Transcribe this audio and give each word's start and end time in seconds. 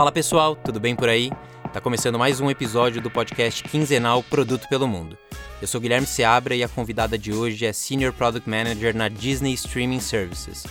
Fala 0.00 0.10
pessoal, 0.10 0.56
tudo 0.56 0.80
bem 0.80 0.96
por 0.96 1.10
aí? 1.10 1.30
Tá 1.74 1.78
começando 1.78 2.18
mais 2.18 2.40
um 2.40 2.48
episódio 2.48 3.02
do 3.02 3.10
podcast 3.10 3.62
quinzenal 3.64 4.22
Produto 4.22 4.66
pelo 4.66 4.88
Mundo. 4.88 5.18
Eu 5.60 5.68
sou 5.68 5.78
Guilherme 5.78 6.06
Seabra 6.06 6.56
e 6.56 6.64
a 6.64 6.68
convidada 6.70 7.18
de 7.18 7.34
hoje 7.34 7.66
é 7.66 7.72
Senior 7.74 8.10
Product 8.14 8.48
Manager 8.48 8.96
na 8.96 9.10
Disney 9.10 9.52
Streaming 9.52 10.00
Services. 10.00 10.66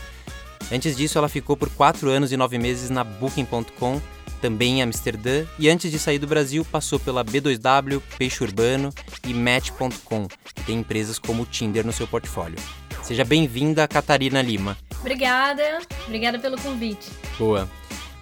Antes 0.72 0.98
disso, 0.98 1.20
ela 1.20 1.30
ficou 1.30 1.56
por 1.56 1.70
4 1.70 2.10
anos 2.10 2.32
e 2.32 2.38
9 2.38 2.58
meses 2.58 2.90
na 2.90 3.04
Booking.com, 3.04 4.02
também 4.42 4.80
em 4.80 4.82
Amsterdã, 4.82 5.46
e 5.60 5.70
antes 5.70 5.92
de 5.92 6.00
sair 6.00 6.18
do 6.18 6.26
Brasil, 6.26 6.66
passou 6.66 7.00
pela 7.00 7.24
B2W, 7.24 8.02
Peixe 8.18 8.44
Urbano 8.44 8.92
e 9.28 9.32
Match.com, 9.32 10.28
que 10.56 10.64
tem 10.64 10.80
empresas 10.80 11.20
como 11.20 11.44
o 11.44 11.46
Tinder 11.46 11.86
no 11.86 11.94
seu 11.94 12.08
portfólio. 12.08 12.58
Seja 13.04 13.24
bem-vinda, 13.24 13.88
Catarina 13.88 14.42
Lima. 14.42 14.76
Obrigada, 15.02 15.82
obrigada 16.08 16.40
pelo 16.40 16.60
convite. 16.60 17.12
Boa. 17.38 17.70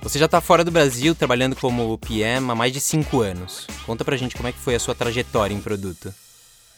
Você 0.02 0.18
já 0.20 0.26
está 0.26 0.40
fora 0.40 0.64
do 0.64 0.72
Brasil 0.72 1.14
trabalhando 1.14 1.56
como 1.56 1.98
PM 1.98 2.50
há 2.50 2.56
mais 2.56 2.72
de 2.72 2.80
5 2.80 3.22
anos. 3.22 3.68
Conta 3.86 4.06
pra 4.06 4.16
gente 4.16 4.36
como 4.36 4.48
é 4.48 4.52
que 4.52 4.60
foi 4.60 4.76
a 4.76 4.80
sua 4.80 4.96
trajetória 4.96 5.54
em 5.54 5.62
produto. 5.62 6.14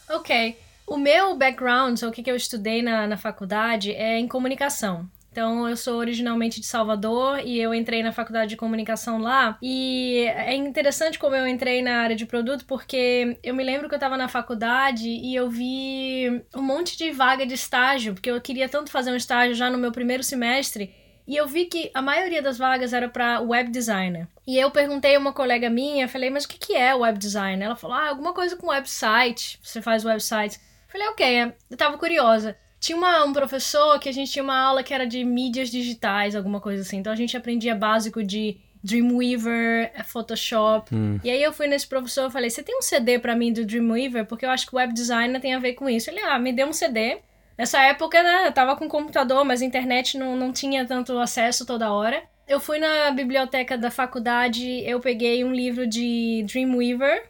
Ok. 0.10 0.58
O 0.88 0.98
meu 0.98 1.38
background, 1.38 2.02
o 2.02 2.12
que, 2.12 2.24
que 2.24 2.32
eu 2.32 2.36
estudei 2.36 2.82
na, 2.82 3.06
na 3.06 3.18
faculdade, 3.18 3.92
é 3.94 4.18
em 4.18 4.28
comunicação. 4.28 5.08
Então, 5.32 5.70
eu 5.70 5.78
sou 5.78 5.98
originalmente 6.00 6.60
de 6.60 6.66
Salvador 6.66 7.40
e 7.46 7.60
eu 7.60 7.74
entrei 7.74 8.02
na 8.02 8.12
faculdade 8.12 8.50
de 8.50 8.58
comunicação 8.58 9.20
lá. 9.20 9.58
E 9.62 10.26
é 10.36 10.56
interessante 10.56 11.20
como 11.20 11.36
eu 11.36 11.48
entrei 11.48 11.84
na 11.84 12.02
área 12.02 12.16
de 12.16 12.26
produto, 12.26 12.66
porque 12.66 13.38
eu 13.44 13.54
me 13.54 13.64
lembro 13.64 13.88
que 13.88 13.94
eu 13.94 13.98
estava 13.98 14.18
na 14.18 14.28
faculdade 14.28 15.08
e 15.08 15.36
eu 15.36 15.50
vi 15.50 16.44
um 16.56 16.64
monte 16.64 16.98
de 16.98 17.12
vaga 17.12 17.46
de 17.46 17.54
estágio, 17.54 18.14
porque 18.14 18.32
eu 18.32 18.42
queria 18.42 18.68
tanto 18.68 18.92
fazer 18.92 19.12
um 19.12 19.16
estágio 19.16 19.54
já 19.54 19.70
no 19.70 19.78
meu 19.78 19.92
primeiro 19.92 20.24
semestre. 20.24 20.96
E 21.30 21.36
eu 21.36 21.48
vi 21.48 21.66
que 21.66 21.92
a 21.94 22.02
maioria 22.02 22.42
das 22.42 22.58
vagas 22.58 22.92
era 22.92 23.08
para 23.08 23.40
web 23.40 23.70
designer. 23.70 24.28
E 24.48 24.58
eu 24.58 24.72
perguntei 24.72 25.16
a 25.16 25.20
uma 25.20 25.32
colega 25.32 25.70
minha, 25.70 26.08
falei, 26.08 26.32
mas 26.32 26.44
o 26.44 26.48
que, 26.48 26.58
que 26.58 26.74
é 26.76 26.96
web 26.96 27.20
designer? 27.20 27.66
Ela 27.66 27.76
falou, 27.76 27.96
ah, 27.96 28.10
alguma 28.10 28.34
coisa 28.34 28.58
com 28.58 28.70
website, 28.70 29.60
você 29.62 29.80
faz 29.80 30.04
websites. 30.04 30.60
Falei, 30.88 31.08
ok, 31.10 31.54
eu 31.70 31.78
tava 31.78 32.00
curiosa. 32.00 32.58
Tinha 32.80 32.98
uma, 32.98 33.24
um 33.24 33.32
professor 33.32 34.00
que 34.00 34.10
a 34.10 34.12
gente 34.12 34.32
tinha 34.32 34.42
uma 34.42 34.60
aula 34.60 34.82
que 34.82 34.92
era 34.92 35.06
de 35.06 35.24
mídias 35.24 35.70
digitais, 35.70 36.36
alguma 36.36 36.60
coisa 36.60 36.82
assim. 36.82 36.98
Então 36.98 37.14
a 37.14 37.16
gente 37.16 37.38
aprendia 37.38 37.76
básico 37.76 38.24
de 38.24 38.58
Dreamweaver, 38.84 39.92
Photoshop. 40.06 40.96
Hum. 40.96 41.20
E 41.24 41.30
aí 41.30 41.44
eu 41.44 41.54
fui 41.54 41.68
nesse 41.68 41.86
professor 41.86 42.28
e 42.28 42.32
falei: 42.32 42.50
Você 42.50 42.64
tem 42.64 42.76
um 42.76 42.82
CD 42.82 43.20
para 43.20 43.36
mim 43.36 43.54
do 43.54 43.66
Dreamweaver? 43.66 44.26
Porque 44.26 44.46
eu 44.46 44.50
acho 44.50 44.66
que 44.66 44.74
o 44.74 44.78
web 44.78 44.94
designer 44.94 45.40
tem 45.40 45.54
a 45.54 45.60
ver 45.60 45.74
com 45.74 45.88
isso. 45.88 46.10
Ele, 46.10 46.22
ah, 46.22 46.40
me 46.40 46.52
deu 46.54 46.66
um 46.66 46.74
CD. 46.74 47.20
Nessa 47.60 47.84
época, 47.84 48.24
né, 48.24 48.48
eu 48.48 48.54
tava 48.54 48.78
com 48.78 48.88
computador, 48.88 49.44
mas 49.44 49.62
a 49.62 49.66
internet 49.66 50.18
não, 50.18 50.34
não 50.38 50.54
tinha 50.54 50.86
tanto 50.86 51.20
acesso 51.20 51.66
toda 51.66 51.92
hora. 51.92 52.24
Eu 52.48 52.58
fui 52.58 52.80
na 52.80 53.12
biblioteca 53.12 53.78
da 53.78 53.92
faculdade, 53.92 54.82
eu 54.86 55.02
peguei 55.02 55.44
um 55.44 55.52
livro 55.52 55.86
de 55.86 56.46
Dreamweaver 56.48 57.30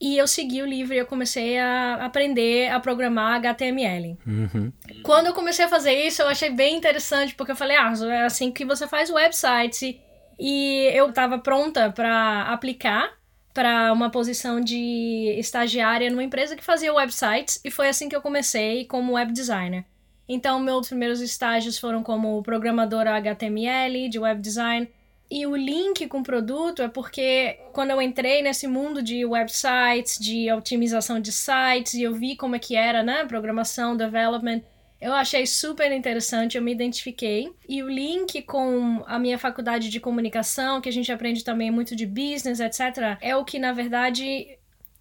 e 0.00 0.18
eu 0.18 0.26
segui 0.26 0.60
o 0.60 0.66
livro 0.66 0.92
e 0.92 0.98
eu 0.98 1.06
comecei 1.06 1.56
a 1.56 2.04
aprender 2.04 2.68
a 2.68 2.80
programar 2.80 3.36
HTML. 3.36 4.18
Uhum. 4.26 4.72
Quando 5.04 5.28
eu 5.28 5.34
comecei 5.34 5.64
a 5.64 5.68
fazer 5.68 5.92
isso, 5.92 6.20
eu 6.20 6.26
achei 6.26 6.50
bem 6.50 6.76
interessante, 6.76 7.36
porque 7.36 7.52
eu 7.52 7.56
falei, 7.56 7.76
ah, 7.76 7.92
é 8.10 8.22
assim 8.22 8.50
que 8.50 8.64
você 8.64 8.88
faz 8.88 9.08
websites. 9.08 9.94
E 10.36 10.90
eu 10.92 11.10
estava 11.10 11.38
pronta 11.38 11.92
para 11.92 12.42
aplicar 12.52 13.08
para 13.52 13.92
uma 13.92 14.10
posição 14.10 14.60
de 14.60 15.34
estagiária 15.38 16.10
numa 16.10 16.22
empresa 16.24 16.56
que 16.56 16.62
fazia 16.64 16.94
websites 16.94 17.60
e 17.64 17.70
foi 17.70 17.88
assim 17.88 18.08
que 18.08 18.14
eu 18.14 18.22
comecei 18.22 18.84
como 18.84 19.14
web 19.14 19.32
designer. 19.32 19.84
Então, 20.28 20.60
meus 20.60 20.86
primeiros 20.86 21.20
estágios 21.20 21.76
foram 21.76 22.04
como 22.04 22.40
programadora 22.42 23.16
HTML, 23.16 24.08
de 24.08 24.18
web 24.18 24.40
design. 24.40 24.88
E 25.28 25.44
o 25.44 25.56
link 25.56 26.06
com 26.06 26.20
o 26.20 26.22
produto 26.22 26.82
é 26.82 26.88
porque 26.88 27.58
quando 27.72 27.90
eu 27.90 28.00
entrei 28.00 28.40
nesse 28.40 28.68
mundo 28.68 29.02
de 29.02 29.24
websites, 29.24 30.18
de 30.20 30.50
otimização 30.52 31.20
de 31.20 31.32
sites, 31.32 31.94
e 31.94 32.02
eu 32.02 32.14
vi 32.14 32.36
como 32.36 32.54
é 32.54 32.60
que 32.60 32.76
era, 32.76 33.02
né? 33.02 33.24
Programação, 33.24 33.96
development, 33.96 34.62
eu 35.00 35.14
achei 35.14 35.46
super 35.46 35.90
interessante, 35.90 36.56
eu 36.56 36.62
me 36.62 36.72
identifiquei. 36.72 37.50
E 37.66 37.82
o 37.82 37.88
link 37.88 38.42
com 38.42 39.02
a 39.06 39.18
minha 39.18 39.38
faculdade 39.38 39.88
de 39.88 39.98
comunicação, 39.98 40.80
que 40.80 40.88
a 40.88 40.92
gente 40.92 41.10
aprende 41.10 41.42
também 41.42 41.70
muito 41.70 41.96
de 41.96 42.06
business, 42.06 42.60
etc., 42.60 43.16
é 43.20 43.34
o 43.34 43.44
que, 43.44 43.58
na 43.58 43.72
verdade, 43.72 44.58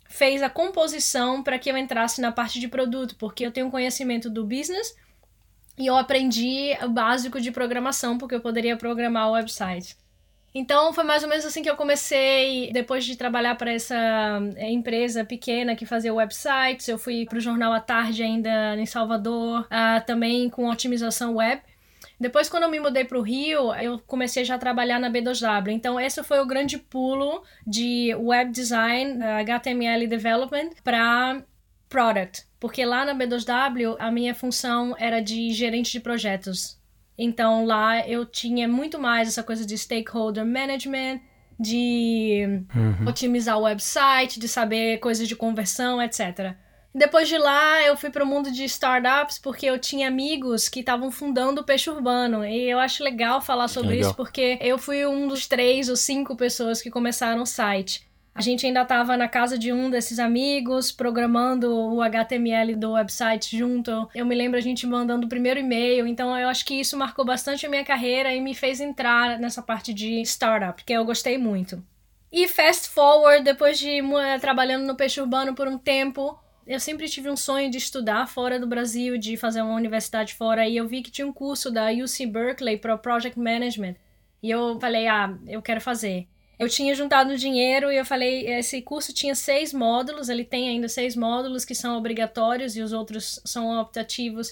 fez 0.08 0.42
a 0.42 0.50
composição 0.50 1.44
para 1.44 1.60
que 1.60 1.70
eu 1.70 1.78
entrasse 1.78 2.22
na 2.22 2.32
parte 2.32 2.60
de 2.60 2.68
produto, 2.68 3.16
porque 3.18 3.46
eu 3.46 3.52
tenho 3.52 3.70
conhecimento 3.70 4.30
do 4.30 4.46
business 4.46 4.96
e 5.78 5.88
eu 5.88 5.96
aprendi 5.96 6.78
o 6.82 6.90
básico 6.90 7.40
de 7.42 7.52
programação, 7.52 8.18
porque 8.18 8.36
eu 8.36 8.42
poderia 8.42 8.78
programar 8.78 9.30
o 9.30 9.34
website. 9.34 9.98
Então 10.54 10.92
foi 10.94 11.04
mais 11.04 11.24
ou 11.24 11.30
menos 11.30 11.46
assim 11.46 11.62
que 11.62 11.70
eu 11.70 11.76
comecei, 11.76 12.72
depois 12.74 13.06
de 13.06 13.16
trabalhar 13.16 13.56
para 13.56 13.72
essa 13.72 13.96
eh, 14.56 14.72
empresa 14.72 15.24
pequena 15.24 15.76
que 15.76 15.86
fazia 15.86 16.14
websites, 16.14 16.88
eu 16.88 16.98
fui 16.98 17.26
para 17.26 17.38
o 17.38 17.42
jornal 17.42 17.72
à 17.72 17.80
tarde 17.80 18.24
ainda 18.24 18.76
em 18.76 18.86
Salvador, 18.86 19.62
uh, 19.62 20.06
também 20.06 20.50
com 20.50 20.68
otimização 20.68 21.36
web. 21.36 21.62
Depois, 22.20 22.50
quando 22.50 22.64
eu 22.64 22.70
me 22.70 22.80
mudei 22.80 23.06
para 23.06 23.18
o 23.18 23.22
Rio, 23.22 23.74
eu 23.76 23.98
comecei 24.00 24.44
já 24.44 24.56
a 24.56 24.60
trabalhar 24.60 25.00
na 25.00 25.10
B2W. 25.10 25.70
Então, 25.70 25.98
esse 25.98 26.22
foi 26.22 26.42
o 26.42 26.46
grande 26.46 26.78
pulo 26.78 27.44
de 27.66 28.14
web 28.16 28.52
design, 28.52 29.24
HTML 29.24 30.06
development, 30.06 30.72
para 30.84 31.42
product. 31.88 32.46
Porque 32.60 32.84
lá 32.84 33.06
na 33.06 33.16
B2W, 33.16 33.96
a 34.00 34.12
minha 34.12 34.36
função 34.36 34.96
era 35.00 35.22
de 35.22 35.52
gerente 35.54 35.92
de 35.94 36.00
projetos. 36.02 36.79
Então 37.22 37.66
lá 37.66 38.08
eu 38.08 38.26
tinha 38.26 38.66
muito 38.66 38.98
mais 38.98 39.28
essa 39.28 39.44
coisa 39.44 39.66
de 39.66 39.78
stakeholder 39.78 40.46
management, 40.46 41.20
de 41.60 42.64
uhum. 42.74 43.10
otimizar 43.10 43.60
o 43.60 43.64
website, 43.64 44.40
de 44.40 44.48
saber 44.48 45.00
coisas 45.00 45.28
de 45.28 45.36
conversão, 45.36 46.02
etc. 46.02 46.56
Depois 46.96 47.28
de 47.28 47.38
lá, 47.38 47.84
eu 47.84 47.98
fui 47.98 48.10
para 48.10 48.24
o 48.24 48.28
mundo 48.28 48.50
de 48.50 48.64
startups 48.64 49.38
porque 49.38 49.66
eu 49.66 49.78
tinha 49.78 50.08
amigos 50.08 50.70
que 50.70 50.80
estavam 50.80 51.12
fundando 51.12 51.62
o 51.62 51.64
Peixe 51.64 51.90
Urbano. 51.90 52.46
E 52.46 52.70
eu 52.70 52.80
acho 52.80 53.04
legal 53.04 53.42
falar 53.42 53.68
sobre 53.68 53.92
legal. 53.92 54.08
isso 54.08 54.16
porque 54.16 54.58
eu 54.62 54.78
fui 54.78 55.06
um 55.06 55.28
dos 55.28 55.46
três 55.46 55.90
ou 55.90 55.98
cinco 55.98 56.38
pessoas 56.38 56.82
que 56.82 56.90
começaram 56.90 57.44
o 57.44 57.46
site. 57.46 58.09
A 58.40 58.42
gente 58.42 58.66
ainda 58.66 58.84
estava 58.84 59.18
na 59.18 59.28
casa 59.28 59.60
de 59.60 59.74
um 59.74 59.90
desses 59.90 60.18
amigos, 60.18 60.94
programando 60.94 61.76
o 61.76 62.02
HTML 62.02 62.74
do 62.74 62.94
website 62.94 63.58
junto. 63.58 64.10
Eu 64.16 64.26
me 64.26 64.34
lembro 64.34 64.58
a 64.58 64.62
gente 64.62 64.88
mandando 64.88 65.26
o 65.26 65.30
primeiro 65.30 65.60
e-mail, 65.60 66.08
então 66.08 66.34
eu 66.38 66.48
acho 66.48 66.64
que 66.64 66.76
isso 66.76 66.96
marcou 66.96 67.26
bastante 67.26 67.66
a 67.66 67.70
minha 67.70 67.84
carreira 67.84 68.34
e 68.34 68.40
me 68.40 68.56
fez 68.56 68.80
entrar 68.80 69.38
nessa 69.38 69.62
parte 69.62 69.94
de 69.94 70.22
startup, 70.22 70.82
que 70.86 70.94
eu 70.94 71.04
gostei 71.04 71.38
muito. 71.38 71.84
E 72.32 72.48
fast 72.48 72.88
forward, 72.88 73.44
depois 73.44 73.78
de 73.78 74.00
trabalhando 74.40 74.88
no 74.88 74.96
peixe 74.96 75.20
urbano 75.20 75.54
por 75.54 75.68
um 75.68 75.78
tempo, 75.78 76.40
eu 76.66 76.80
sempre 76.80 77.10
tive 77.10 77.30
um 77.30 77.36
sonho 77.36 77.70
de 77.70 77.78
estudar 77.78 78.26
fora 78.26 78.58
do 78.58 78.66
Brasil, 78.66 79.18
de 79.18 79.36
fazer 79.36 79.62
uma 79.62 79.76
universidade 79.76 80.34
fora, 80.34 80.66
e 80.66 80.78
eu 80.78 80.88
vi 80.88 81.02
que 81.02 81.12
tinha 81.12 81.28
um 81.28 81.34
curso 81.34 81.70
da 81.70 81.92
UC 81.92 82.26
Berkeley 82.26 82.78
para 82.78 82.98
Project 82.98 83.38
Management. 83.38 83.96
E 84.42 84.50
eu 84.50 84.80
falei, 84.80 85.10
ah, 85.10 85.38
eu 85.46 85.62
quero 85.62 85.82
fazer. 85.82 86.26
Eu 86.60 86.68
tinha 86.68 86.94
juntado 86.94 87.38
dinheiro 87.38 87.90
e 87.90 87.96
eu 87.96 88.04
falei, 88.06 88.46
esse 88.46 88.82
curso 88.82 89.14
tinha 89.14 89.34
seis 89.34 89.74
módulos, 89.74 90.28
ele 90.28 90.44
tem 90.44 90.68
ainda 90.68 90.90
seis 90.90 91.16
módulos 91.16 91.64
que 91.64 91.74
são 91.74 91.98
obrigatórios 91.98 92.76
e 92.76 92.82
os 92.82 92.92
outros 92.92 93.40
são 93.46 93.80
optativos. 93.80 94.52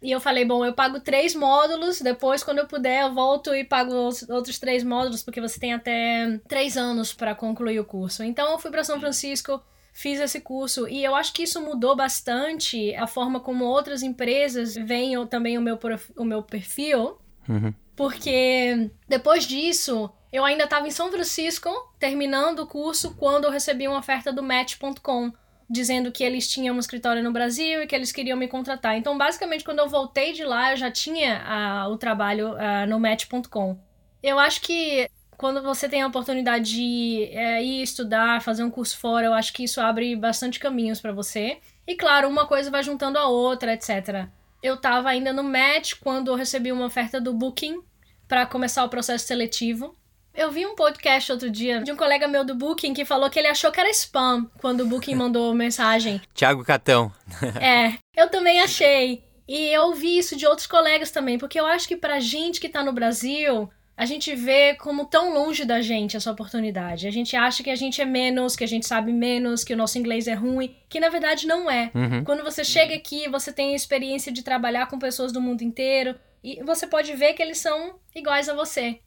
E 0.00 0.12
eu 0.12 0.20
falei, 0.20 0.44
bom, 0.44 0.64
eu 0.64 0.72
pago 0.72 1.00
três 1.00 1.34
módulos, 1.34 2.00
depois, 2.00 2.44
quando 2.44 2.58
eu 2.58 2.66
puder, 2.66 3.02
eu 3.02 3.12
volto 3.12 3.52
e 3.54 3.64
pago 3.64 3.92
os 4.08 4.28
outros 4.28 4.58
três 4.60 4.84
módulos, 4.84 5.22
porque 5.22 5.40
você 5.40 5.58
tem 5.58 5.72
até 5.72 6.40
três 6.48 6.76
anos 6.76 7.12
para 7.12 7.34
concluir 7.34 7.80
o 7.80 7.84
curso. 7.84 8.22
Então, 8.22 8.52
eu 8.52 8.58
fui 8.58 8.70
para 8.70 8.84
São 8.84 9.00
Francisco, 9.00 9.60
fiz 9.92 10.20
esse 10.20 10.40
curso, 10.40 10.88
e 10.88 11.04
eu 11.04 11.14
acho 11.14 11.32
que 11.32 11.42
isso 11.42 11.60
mudou 11.60 11.96
bastante 11.96 12.94
a 12.94 13.06
forma 13.06 13.40
como 13.40 13.64
outras 13.64 14.02
empresas 14.02 14.74
veem 14.74 15.24
também 15.26 15.58
o 15.58 15.60
meu, 15.60 15.78
o 16.16 16.24
meu 16.24 16.42
perfil, 16.42 17.18
uhum. 17.48 17.72
porque 17.94 18.90
depois 19.08 19.44
disso 19.44 20.10
eu 20.32 20.44
ainda 20.44 20.64
estava 20.64 20.88
em 20.88 20.90
São 20.90 21.10
Francisco, 21.10 21.70
terminando 21.98 22.60
o 22.60 22.66
curso, 22.66 23.14
quando 23.16 23.44
eu 23.44 23.50
recebi 23.50 23.86
uma 23.86 23.98
oferta 23.98 24.32
do 24.32 24.42
Match.com, 24.42 25.32
dizendo 25.68 26.10
que 26.10 26.24
eles 26.24 26.48
tinham 26.48 26.74
um 26.74 26.78
escritório 26.78 27.22
no 27.22 27.32
Brasil 27.32 27.82
e 27.82 27.86
que 27.86 27.94
eles 27.94 28.10
queriam 28.12 28.38
me 28.38 28.48
contratar. 28.48 28.96
Então, 28.96 29.16
basicamente, 29.18 29.64
quando 29.64 29.80
eu 29.80 29.88
voltei 29.88 30.32
de 30.32 30.44
lá, 30.44 30.72
eu 30.72 30.76
já 30.76 30.90
tinha 30.90 31.86
uh, 31.86 31.90
o 31.92 31.98
trabalho 31.98 32.52
uh, 32.52 32.86
no 32.88 32.98
Match.com. 32.98 33.78
Eu 34.22 34.38
acho 34.38 34.62
que 34.62 35.06
quando 35.36 35.62
você 35.62 35.88
tem 35.88 36.02
a 36.02 36.06
oportunidade 36.06 36.72
de 36.72 37.30
uh, 37.34 37.62
ir 37.62 37.82
estudar, 37.82 38.40
fazer 38.40 38.64
um 38.64 38.70
curso 38.70 38.96
fora, 38.96 39.26
eu 39.26 39.34
acho 39.34 39.52
que 39.52 39.64
isso 39.64 39.80
abre 39.80 40.14
bastante 40.16 40.58
caminhos 40.58 41.00
para 41.00 41.12
você. 41.12 41.58
E 41.86 41.94
claro, 41.94 42.28
uma 42.28 42.46
coisa 42.46 42.70
vai 42.70 42.82
juntando 42.82 43.18
a 43.18 43.26
outra, 43.26 43.74
etc. 43.74 44.28
Eu 44.62 44.74
estava 44.74 45.08
ainda 45.08 45.32
no 45.32 45.42
Match 45.42 45.94
quando 46.00 46.28
eu 46.28 46.36
recebi 46.36 46.70
uma 46.70 46.86
oferta 46.86 47.20
do 47.20 47.34
Booking 47.34 47.82
para 48.28 48.46
começar 48.46 48.84
o 48.84 48.88
processo 48.88 49.26
seletivo. 49.26 49.96
Eu 50.34 50.50
vi 50.50 50.64
um 50.64 50.74
podcast 50.74 51.30
outro 51.30 51.50
dia 51.50 51.82
de 51.82 51.92
um 51.92 51.96
colega 51.96 52.26
meu 52.26 52.42
do 52.44 52.54
Booking 52.54 52.94
que 52.94 53.04
falou 53.04 53.28
que 53.28 53.38
ele 53.38 53.48
achou 53.48 53.70
que 53.70 53.78
era 53.78 53.90
spam 53.90 54.50
quando 54.58 54.80
o 54.80 54.86
Booking 54.86 55.14
mandou 55.16 55.54
mensagem. 55.54 56.20
Tiago 56.34 56.64
Catão. 56.64 57.12
é, 57.60 57.98
eu 58.16 58.30
também 58.30 58.60
achei. 58.60 59.22
E 59.46 59.68
eu 59.68 59.82
ouvi 59.82 60.16
isso 60.16 60.34
de 60.34 60.46
outros 60.46 60.66
colegas 60.66 61.10
também, 61.10 61.38
porque 61.38 61.60
eu 61.60 61.66
acho 61.66 61.86
que 61.86 61.96
pra 61.96 62.18
gente 62.18 62.60
que 62.60 62.68
tá 62.68 62.82
no 62.82 62.92
Brasil, 62.92 63.68
a 63.94 64.06
gente 64.06 64.34
vê 64.34 64.74
como 64.74 65.04
tão 65.04 65.34
longe 65.34 65.66
da 65.66 65.82
gente 65.82 66.16
essa 66.16 66.32
oportunidade. 66.32 67.06
A 67.06 67.10
gente 67.10 67.36
acha 67.36 67.62
que 67.62 67.68
a 67.68 67.76
gente 67.76 68.00
é 68.00 68.04
menos, 68.06 68.56
que 68.56 68.64
a 68.64 68.68
gente 68.68 68.86
sabe 68.86 69.12
menos, 69.12 69.62
que 69.62 69.74
o 69.74 69.76
nosso 69.76 69.98
inglês 69.98 70.26
é 70.26 70.34
ruim, 70.34 70.74
que 70.88 70.98
na 70.98 71.10
verdade 71.10 71.46
não 71.46 71.70
é. 71.70 71.90
Uhum. 71.94 72.24
Quando 72.24 72.42
você 72.42 72.64
chega 72.64 72.94
aqui, 72.94 73.28
você 73.28 73.52
tem 73.52 73.72
a 73.72 73.76
experiência 73.76 74.32
de 74.32 74.42
trabalhar 74.42 74.86
com 74.86 74.98
pessoas 74.98 75.30
do 75.30 75.40
mundo 75.42 75.62
inteiro 75.62 76.14
e 76.42 76.62
você 76.64 76.86
pode 76.86 77.14
ver 77.14 77.34
que 77.34 77.42
eles 77.42 77.58
são 77.58 77.96
iguais 78.14 78.48
a 78.48 78.54
você. 78.54 79.00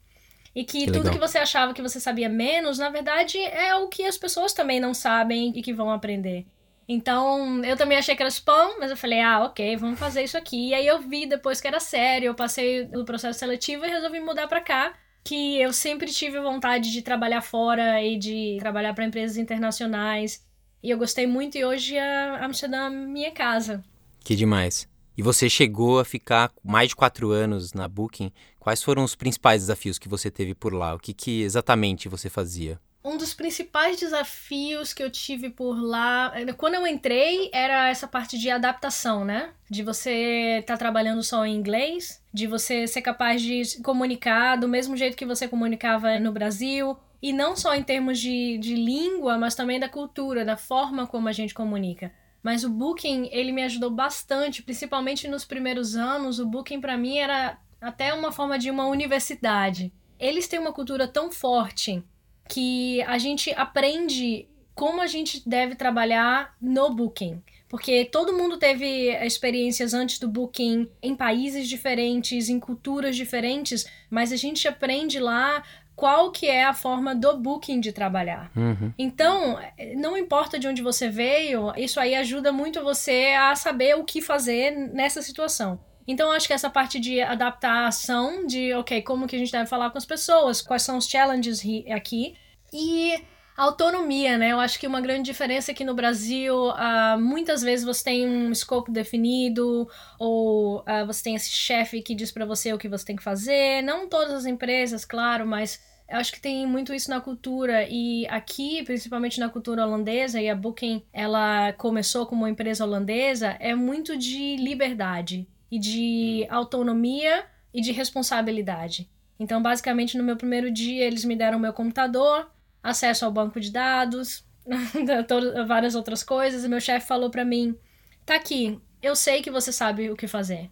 E 0.56 0.64
que, 0.64 0.80
Que 0.80 0.86
tudo 0.86 1.04
legal. 1.04 1.12
que 1.12 1.18
você 1.20 1.36
achava 1.36 1.74
que 1.74 1.82
você 1.82 2.00
sabia 2.00 2.30
menos, 2.30 2.78
na 2.78 2.88
verdade, 2.88 3.38
é 3.38 3.74
o 3.76 3.88
que 3.88 4.04
as 4.06 4.16
pessoas 4.16 4.54
também 4.54 4.80
não 4.80 4.94
sabem 4.94 5.52
e 5.54 5.60
que 5.62 5.70
vão 5.74 5.90
aprender. 5.90 6.46
Então, 6.88 7.62
eu 7.64 7.76
também 7.76 7.98
achei 7.98 8.16
que 8.16 8.22
era 8.22 8.30
spam, 8.30 8.76
mas 8.78 8.90
eu 8.90 8.96
falei, 8.96 9.20
ah, 9.20 9.44
ok, 9.44 9.76
vamos 9.76 9.98
fazer 9.98 10.22
isso 10.22 10.38
aqui. 10.38 10.68
E 10.68 10.74
aí 10.74 10.86
eu 10.86 11.00
vi 11.00 11.26
depois 11.26 11.60
que 11.60 11.66
era 11.68 11.78
sério, 11.78 12.28
eu 12.28 12.34
passei 12.34 12.88
o 12.94 13.04
processo 13.04 13.38
seletivo 13.38 13.84
e 13.84 13.88
resolvi 13.90 14.18
mudar 14.20 14.46
pra 14.48 14.60
cá. 14.62 14.94
Que 15.24 15.60
eu 15.60 15.72
sempre 15.72 16.10
tive 16.10 16.40
vontade 16.40 16.90
de 16.92 17.02
trabalhar 17.02 17.42
fora 17.42 18.00
e 18.02 18.16
de 18.16 18.56
trabalhar 18.60 18.94
para 18.94 19.04
empresas 19.04 19.36
internacionais. 19.36 20.42
E 20.82 20.88
eu 20.88 20.96
gostei 20.96 21.26
muito 21.26 21.58
e 21.58 21.64
hoje 21.64 21.98
a 21.98 22.44
Amsterdã 22.44 22.86
é 22.86 22.90
minha 22.90 23.32
casa. 23.32 23.82
Que 24.20 24.36
demais. 24.36 24.88
E 25.18 25.22
você 25.22 25.50
chegou 25.50 25.98
a 25.98 26.04
ficar 26.04 26.52
mais 26.62 26.90
de 26.90 26.96
quatro 26.96 27.30
anos 27.30 27.72
na 27.72 27.88
Booking. 27.88 28.30
Quais 28.66 28.82
foram 28.82 29.04
os 29.04 29.14
principais 29.14 29.62
desafios 29.62 29.96
que 29.96 30.08
você 30.08 30.28
teve 30.28 30.52
por 30.52 30.74
lá? 30.74 30.92
O 30.92 30.98
que, 30.98 31.14
que 31.14 31.40
exatamente 31.42 32.08
você 32.08 32.28
fazia? 32.28 32.80
Um 33.04 33.16
dos 33.16 33.32
principais 33.32 33.96
desafios 33.96 34.92
que 34.92 35.04
eu 35.04 35.08
tive 35.08 35.50
por 35.50 35.80
lá, 35.80 36.32
quando 36.56 36.74
eu 36.74 36.84
entrei, 36.84 37.48
era 37.52 37.88
essa 37.88 38.08
parte 38.08 38.36
de 38.36 38.50
adaptação, 38.50 39.24
né? 39.24 39.50
De 39.70 39.84
você 39.84 40.58
estar 40.58 40.76
trabalhando 40.76 41.22
só 41.22 41.46
em 41.46 41.54
inglês, 41.54 42.20
de 42.34 42.48
você 42.48 42.88
ser 42.88 43.02
capaz 43.02 43.40
de 43.40 43.64
se 43.64 43.80
comunicar 43.84 44.56
do 44.56 44.66
mesmo 44.66 44.96
jeito 44.96 45.16
que 45.16 45.24
você 45.24 45.46
comunicava 45.46 46.18
no 46.18 46.32
Brasil, 46.32 46.98
e 47.22 47.32
não 47.32 47.54
só 47.54 47.72
em 47.72 47.84
termos 47.84 48.18
de, 48.18 48.58
de 48.58 48.74
língua, 48.74 49.38
mas 49.38 49.54
também 49.54 49.78
da 49.78 49.88
cultura, 49.88 50.44
da 50.44 50.56
forma 50.56 51.06
como 51.06 51.28
a 51.28 51.32
gente 51.32 51.54
comunica. 51.54 52.10
Mas 52.42 52.64
o 52.64 52.70
Booking, 52.70 53.28
ele 53.32 53.50
me 53.50 53.62
ajudou 53.62 53.90
bastante, 53.90 54.62
principalmente 54.62 55.26
nos 55.26 55.44
primeiros 55.44 55.96
anos. 55.96 56.38
O 56.38 56.46
Booking, 56.46 56.80
para 56.80 56.96
mim, 56.96 57.18
era 57.18 57.58
até 57.80 58.12
uma 58.12 58.32
forma 58.32 58.58
de 58.58 58.70
uma 58.70 58.86
universidade. 58.86 59.92
Eles 60.18 60.48
têm 60.48 60.58
uma 60.58 60.72
cultura 60.72 61.06
tão 61.06 61.30
forte 61.30 62.02
que 62.48 63.02
a 63.02 63.18
gente 63.18 63.50
aprende 63.52 64.48
como 64.74 65.00
a 65.00 65.06
gente 65.06 65.42
deve 65.48 65.74
trabalhar 65.74 66.54
no 66.60 66.90
Booking. 66.90 67.42
Porque 67.68 68.04
todo 68.04 68.32
mundo 68.32 68.58
teve 68.58 69.10
experiências 69.24 69.92
antes 69.92 70.18
do 70.18 70.28
Booking 70.28 70.88
em 71.02 71.16
países 71.16 71.68
diferentes, 71.68 72.48
em 72.48 72.60
culturas 72.60 73.16
diferentes, 73.16 73.86
mas 74.08 74.32
a 74.32 74.36
gente 74.36 74.68
aprende 74.68 75.18
lá 75.18 75.64
qual 75.96 76.30
que 76.30 76.46
é 76.46 76.64
a 76.64 76.74
forma 76.74 77.14
do 77.14 77.38
Booking 77.38 77.80
de 77.80 77.90
trabalhar. 77.90 78.52
Uhum. 78.54 78.92
Então, 78.98 79.58
não 79.96 80.16
importa 80.16 80.58
de 80.58 80.68
onde 80.68 80.82
você 80.82 81.08
veio, 81.08 81.72
isso 81.76 81.98
aí 81.98 82.14
ajuda 82.14 82.52
muito 82.52 82.82
você 82.82 83.34
a 83.36 83.56
saber 83.56 83.96
o 83.96 84.04
que 84.04 84.20
fazer 84.20 84.70
nessa 84.70 85.22
situação. 85.22 85.80
Então, 86.06 86.30
acho 86.30 86.46
que 86.46 86.52
essa 86.52 86.70
parte 86.70 87.00
de 87.00 87.20
adaptação, 87.20 88.46
de, 88.46 88.72
ok, 88.74 89.02
como 89.02 89.26
que 89.26 89.34
a 89.34 89.38
gente 89.38 89.50
deve 89.50 89.66
falar 89.66 89.90
com 89.90 89.98
as 89.98 90.04
pessoas, 90.04 90.62
quais 90.62 90.82
são 90.82 90.98
os 90.98 91.08
challenges 91.08 91.62
aqui, 91.90 92.36
e 92.72 93.20
autonomia, 93.56 94.36
né? 94.36 94.52
Eu 94.52 94.60
acho 94.60 94.78
que 94.78 94.86
uma 94.86 95.00
grande 95.00 95.22
diferença 95.22 95.72
aqui 95.72 95.82
no 95.82 95.94
Brasil, 95.94 96.68
uh, 96.68 97.18
muitas 97.18 97.62
vezes 97.62 97.84
você 97.84 98.04
tem 98.04 98.26
um 98.26 98.52
escopo 98.52 98.92
definido, 98.92 99.88
ou 100.18 100.80
uh, 100.80 101.06
você 101.06 101.24
tem 101.24 101.34
esse 101.34 101.50
chefe 101.50 102.02
que 102.02 102.14
diz 102.14 102.30
para 102.30 102.44
você 102.44 102.72
o 102.72 102.78
que 102.78 102.88
você 102.88 103.04
tem 103.04 103.16
que 103.16 103.22
fazer. 103.22 103.82
Não 103.82 104.08
todas 104.08 104.34
as 104.34 104.46
empresas, 104.46 105.04
claro, 105.04 105.46
mas 105.46 105.80
eu 106.08 106.18
acho 106.18 106.32
que 106.32 106.40
tem 106.40 106.66
muito 106.66 106.94
isso 106.94 107.10
na 107.10 107.20
cultura 107.20 107.86
e 107.88 108.26
aqui, 108.28 108.84
principalmente 108.84 109.40
na 109.40 109.48
cultura 109.48 109.84
holandesa, 109.84 110.40
e 110.40 110.48
a 110.48 110.54
Booking, 110.54 111.02
ela 111.12 111.72
começou 111.72 112.26
como 112.26 112.42
uma 112.42 112.50
empresa 112.50 112.84
holandesa, 112.84 113.56
é 113.58 113.74
muito 113.74 114.16
de 114.16 114.56
liberdade 114.56 115.48
e 115.70 115.78
de 115.78 116.46
autonomia 116.50 117.46
e 117.72 117.80
de 117.80 117.92
responsabilidade. 117.92 119.08
Então, 119.38 119.62
basicamente, 119.62 120.16
no 120.16 120.24
meu 120.24 120.36
primeiro 120.36 120.70
dia, 120.70 121.04
eles 121.04 121.24
me 121.24 121.36
deram 121.36 121.58
meu 121.58 121.72
computador, 121.72 122.50
acesso 122.82 123.24
ao 123.24 123.32
banco 123.32 123.60
de 123.60 123.70
dados, 123.70 124.44
várias 125.66 125.94
outras 125.94 126.22
coisas, 126.22 126.64
e 126.64 126.68
meu 126.68 126.80
chefe 126.80 127.06
falou 127.06 127.30
para 127.30 127.44
mim: 127.44 127.76
"Tá 128.24 128.36
aqui, 128.36 128.80
eu 129.02 129.14
sei 129.14 129.42
que 129.42 129.50
você 129.50 129.72
sabe 129.72 130.10
o 130.10 130.16
que 130.16 130.26
fazer". 130.26 130.70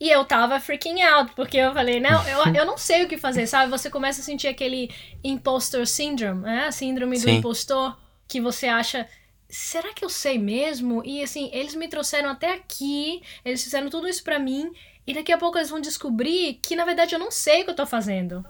E 0.00 0.08
eu 0.08 0.24
tava 0.24 0.60
freaking 0.60 1.02
out, 1.02 1.32
porque 1.34 1.56
eu 1.56 1.74
falei, 1.74 1.98
não, 1.98 2.22
eu, 2.28 2.46
eu 2.54 2.64
não 2.64 2.78
sei 2.78 3.04
o 3.04 3.08
que 3.08 3.18
fazer, 3.18 3.46
sabe? 3.46 3.70
Você 3.70 3.90
começa 3.90 4.20
a 4.20 4.24
sentir 4.24 4.46
aquele 4.46 4.90
impostor 5.24 5.86
syndrome, 5.86 6.42
né? 6.42 6.70
Síndrome 6.70 7.18
do 7.18 7.24
Sim. 7.24 7.38
impostor, 7.38 7.98
que 8.28 8.40
você 8.40 8.68
acha, 8.68 9.08
será 9.48 9.92
que 9.92 10.04
eu 10.04 10.08
sei 10.08 10.38
mesmo? 10.38 11.02
E 11.04 11.22
assim, 11.22 11.50
eles 11.52 11.74
me 11.74 11.88
trouxeram 11.88 12.30
até 12.30 12.54
aqui, 12.54 13.22
eles 13.44 13.62
fizeram 13.62 13.88
tudo 13.88 14.08
isso 14.08 14.22
pra 14.22 14.38
mim, 14.38 14.72
e 15.06 15.14
daqui 15.14 15.32
a 15.32 15.38
pouco 15.38 15.58
eles 15.58 15.70
vão 15.70 15.80
descobrir 15.80 16.58
que 16.62 16.76
na 16.76 16.84
verdade 16.84 17.14
eu 17.14 17.18
não 17.18 17.30
sei 17.30 17.62
o 17.62 17.64
que 17.64 17.70
eu 17.70 17.76
tô 17.76 17.86
fazendo. 17.86 18.44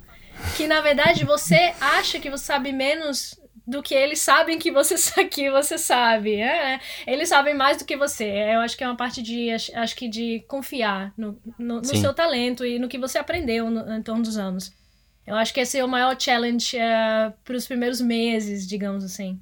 Que 0.57 0.67
na 0.67 0.81
verdade 0.81 1.25
você 1.25 1.75
acha 1.81 2.19
que 2.19 2.31
você 2.31 2.45
sabe 2.45 2.73
menos 2.73 3.39
do 3.67 3.83
que 3.83 3.95
eles 3.95 4.21
sabem 4.21 4.59
que 4.59 4.73
você, 4.73 5.25
que 5.27 5.51
você 5.51 5.77
sabe. 5.77 6.41
É, 6.41 6.81
eles 7.07 7.29
sabem 7.29 7.55
mais 7.55 7.77
do 7.77 7.85
que 7.85 7.97
você. 7.97 8.25
Eu 8.25 8.61
acho 8.61 8.77
que 8.77 8.83
é 8.83 8.87
uma 8.87 8.97
parte 8.97 9.23
de 9.23 9.51
acho 9.51 9.95
que 9.95 10.09
de 10.09 10.45
confiar 10.49 11.13
no, 11.17 11.39
no, 11.59 11.77
no 11.77 11.85
seu 11.85 12.15
talento 12.15 12.65
e 12.65 12.79
no 12.79 12.89
que 12.89 12.99
você 12.99 13.19
aprendeu 13.19 13.71
no, 13.71 13.95
em 13.95 14.03
torno 14.03 14.23
dos 14.23 14.39
anos. 14.39 14.73
Eu 15.27 15.37
acho 15.37 15.53
que 15.53 15.61
esse 15.61 15.77
é 15.77 15.85
o 15.85 15.89
maior 15.89 16.19
challenge 16.19 16.77
uh, 16.79 17.33
para 17.45 17.55
os 17.55 17.67
primeiros 17.67 18.01
meses, 18.01 18.67
digamos 18.67 19.05
assim. 19.05 19.39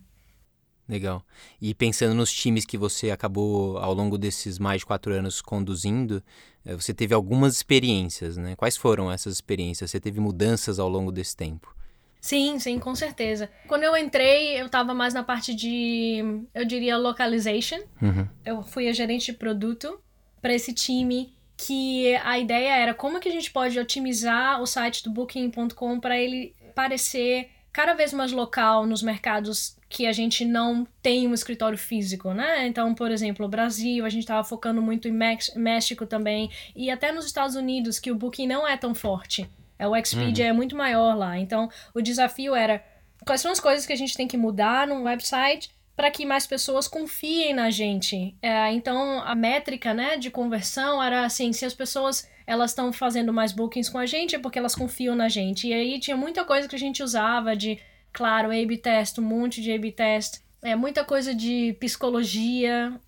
Legal. 0.89 1.23
E 1.61 1.75
pensando 1.75 2.15
nos 2.15 2.33
times 2.33 2.65
que 2.65 2.79
você 2.79 3.11
acabou 3.11 3.77
ao 3.79 3.93
longo 3.93 4.17
desses 4.17 4.59
mais 4.59 4.81
de 4.81 4.87
quatro 4.87 5.13
anos 5.13 5.41
conduzindo, 5.41 6.23
você 6.65 6.95
teve 6.95 7.13
algumas 7.13 7.57
experiências, 7.57 8.37
né? 8.37 8.55
Quais 8.57 8.77
foram 8.77 9.11
essas 9.11 9.35
experiências? 9.35 9.91
Você 9.91 9.99
teve 9.99 10.21
mudanças 10.21 10.79
ao 10.79 10.89
longo 10.89 11.11
desse 11.11 11.37
tempo? 11.37 11.75
Sim, 12.21 12.59
sim, 12.59 12.79
com 12.79 12.95
certeza. 12.95 13.49
Quando 13.69 13.85
eu 13.85 13.97
entrei, 13.97 14.61
eu 14.61 14.69
tava 14.69 14.93
mais 14.93 15.15
na 15.15 15.23
parte 15.23 15.55
de, 15.55 16.45
eu 16.55 16.65
diria, 16.65 16.97
localization. 16.97 17.79
Uhum. 18.03 18.27
Eu 18.45 18.63
fui 18.63 18.89
a 18.89 18.93
gerente 18.93 19.27
de 19.27 19.39
produto 19.39 20.01
para 20.41 20.53
esse 20.53 20.73
time 20.73 21.35
que 21.57 22.15
a 22.17 22.39
ideia 22.39 22.77
era 22.77 22.95
como 22.95 23.21
que 23.21 23.29
a 23.29 23.33
gente 23.33 23.51
pode 23.51 23.79
otimizar 23.79 24.61
o 24.61 24.67
site 24.67 25.05
do 25.05 25.11
booking.com 25.11 26.01
para 26.01 26.19
ele 26.19 26.55
parecer 26.75 27.49
cada 27.73 27.95
vez 27.95 28.13
mais 28.13 28.33
local 28.33 28.87
nos 28.87 29.03
mercados 29.03 29.76
que 29.89 30.07
a 30.07 30.13
gente 30.13 30.45
não 30.45 30.87
tem 31.01 31.29
um 31.29 31.35
escritório 31.35 31.79
físico, 31.79 32.33
né? 32.33 32.67
Então, 32.67 32.95
por 32.95 33.11
exemplo, 33.11 33.47
o 33.47 33.49
Brasil, 33.49 34.05
a 34.05 34.09
gente 34.09 34.23
estava 34.23 34.43
focando 34.43 34.83
muito 34.83 35.09
em 35.09 35.19
México 35.57 36.07
também 36.07 36.51
e 36.75 36.91
até 36.91 37.13
nos 37.13 37.27
Estados 37.27 37.55
Unidos, 37.55 37.99
que 37.99 38.11
o 38.11 38.17
Booking 38.17 38.47
não 38.47 38.67
é 38.67 38.77
tão 38.77 38.95
forte. 38.95 39.49
O 39.79 39.95
Expedia 39.95 40.47
uhum. 40.47 40.51
é 40.51 40.53
muito 40.53 40.75
maior 40.75 41.15
lá. 41.15 41.39
Então, 41.39 41.69
o 41.95 42.01
desafio 42.01 42.55
era 42.55 42.83
quais 43.25 43.41
são 43.41 43.53
as 43.53 43.61
coisas 43.61 43.87
que 43.87 43.93
a 43.93 43.97
gente 43.97 44.17
tem 44.17 44.27
que 44.27 44.37
mudar 44.37 44.87
no 44.87 45.03
website 45.03 45.71
para 45.95 46.11
que 46.11 46.27
mais 46.27 46.47
pessoas 46.47 46.87
confiem 46.87 47.55
na 47.55 47.71
gente. 47.71 48.37
É, 48.43 48.71
então, 48.73 49.23
a 49.23 49.35
métrica, 49.35 49.95
né, 49.95 50.17
de 50.17 50.31
conversão 50.31 51.03
era 51.03 51.25
assim, 51.25 51.53
se 51.53 51.65
as 51.65 51.73
pessoas 51.73 52.29
elas 52.47 52.71
estão 52.71 52.93
fazendo 52.93 53.33
mais 53.33 53.51
bookings 53.51 53.91
com 53.91 53.99
a 53.99 54.07
gente 54.07 54.37
é 54.37 54.39
porque 54.39 54.59
elas 54.59 54.75
confiam 54.75 55.17
na 55.17 55.29
gente. 55.29 55.67
E 55.67 55.73
aí 55.75 55.99
tinha 55.99 56.17
muita 56.17 56.45
coisa 56.45 56.69
que 56.69 56.77
a 56.77 56.79
gente 56.79 57.03
usava 57.03 57.57
de, 57.57 57.79
claro, 58.17 58.51
A/B 58.51 58.79
test, 58.79 59.19
um 59.19 59.23
monte 59.23 59.61
de 59.63 59.71
A/B 59.73 59.93
test, 59.93 60.41
é 60.63 60.75
muita 60.75 61.05
coisa 61.05 61.35
de 61.35 61.77
psicologia, 61.79 62.99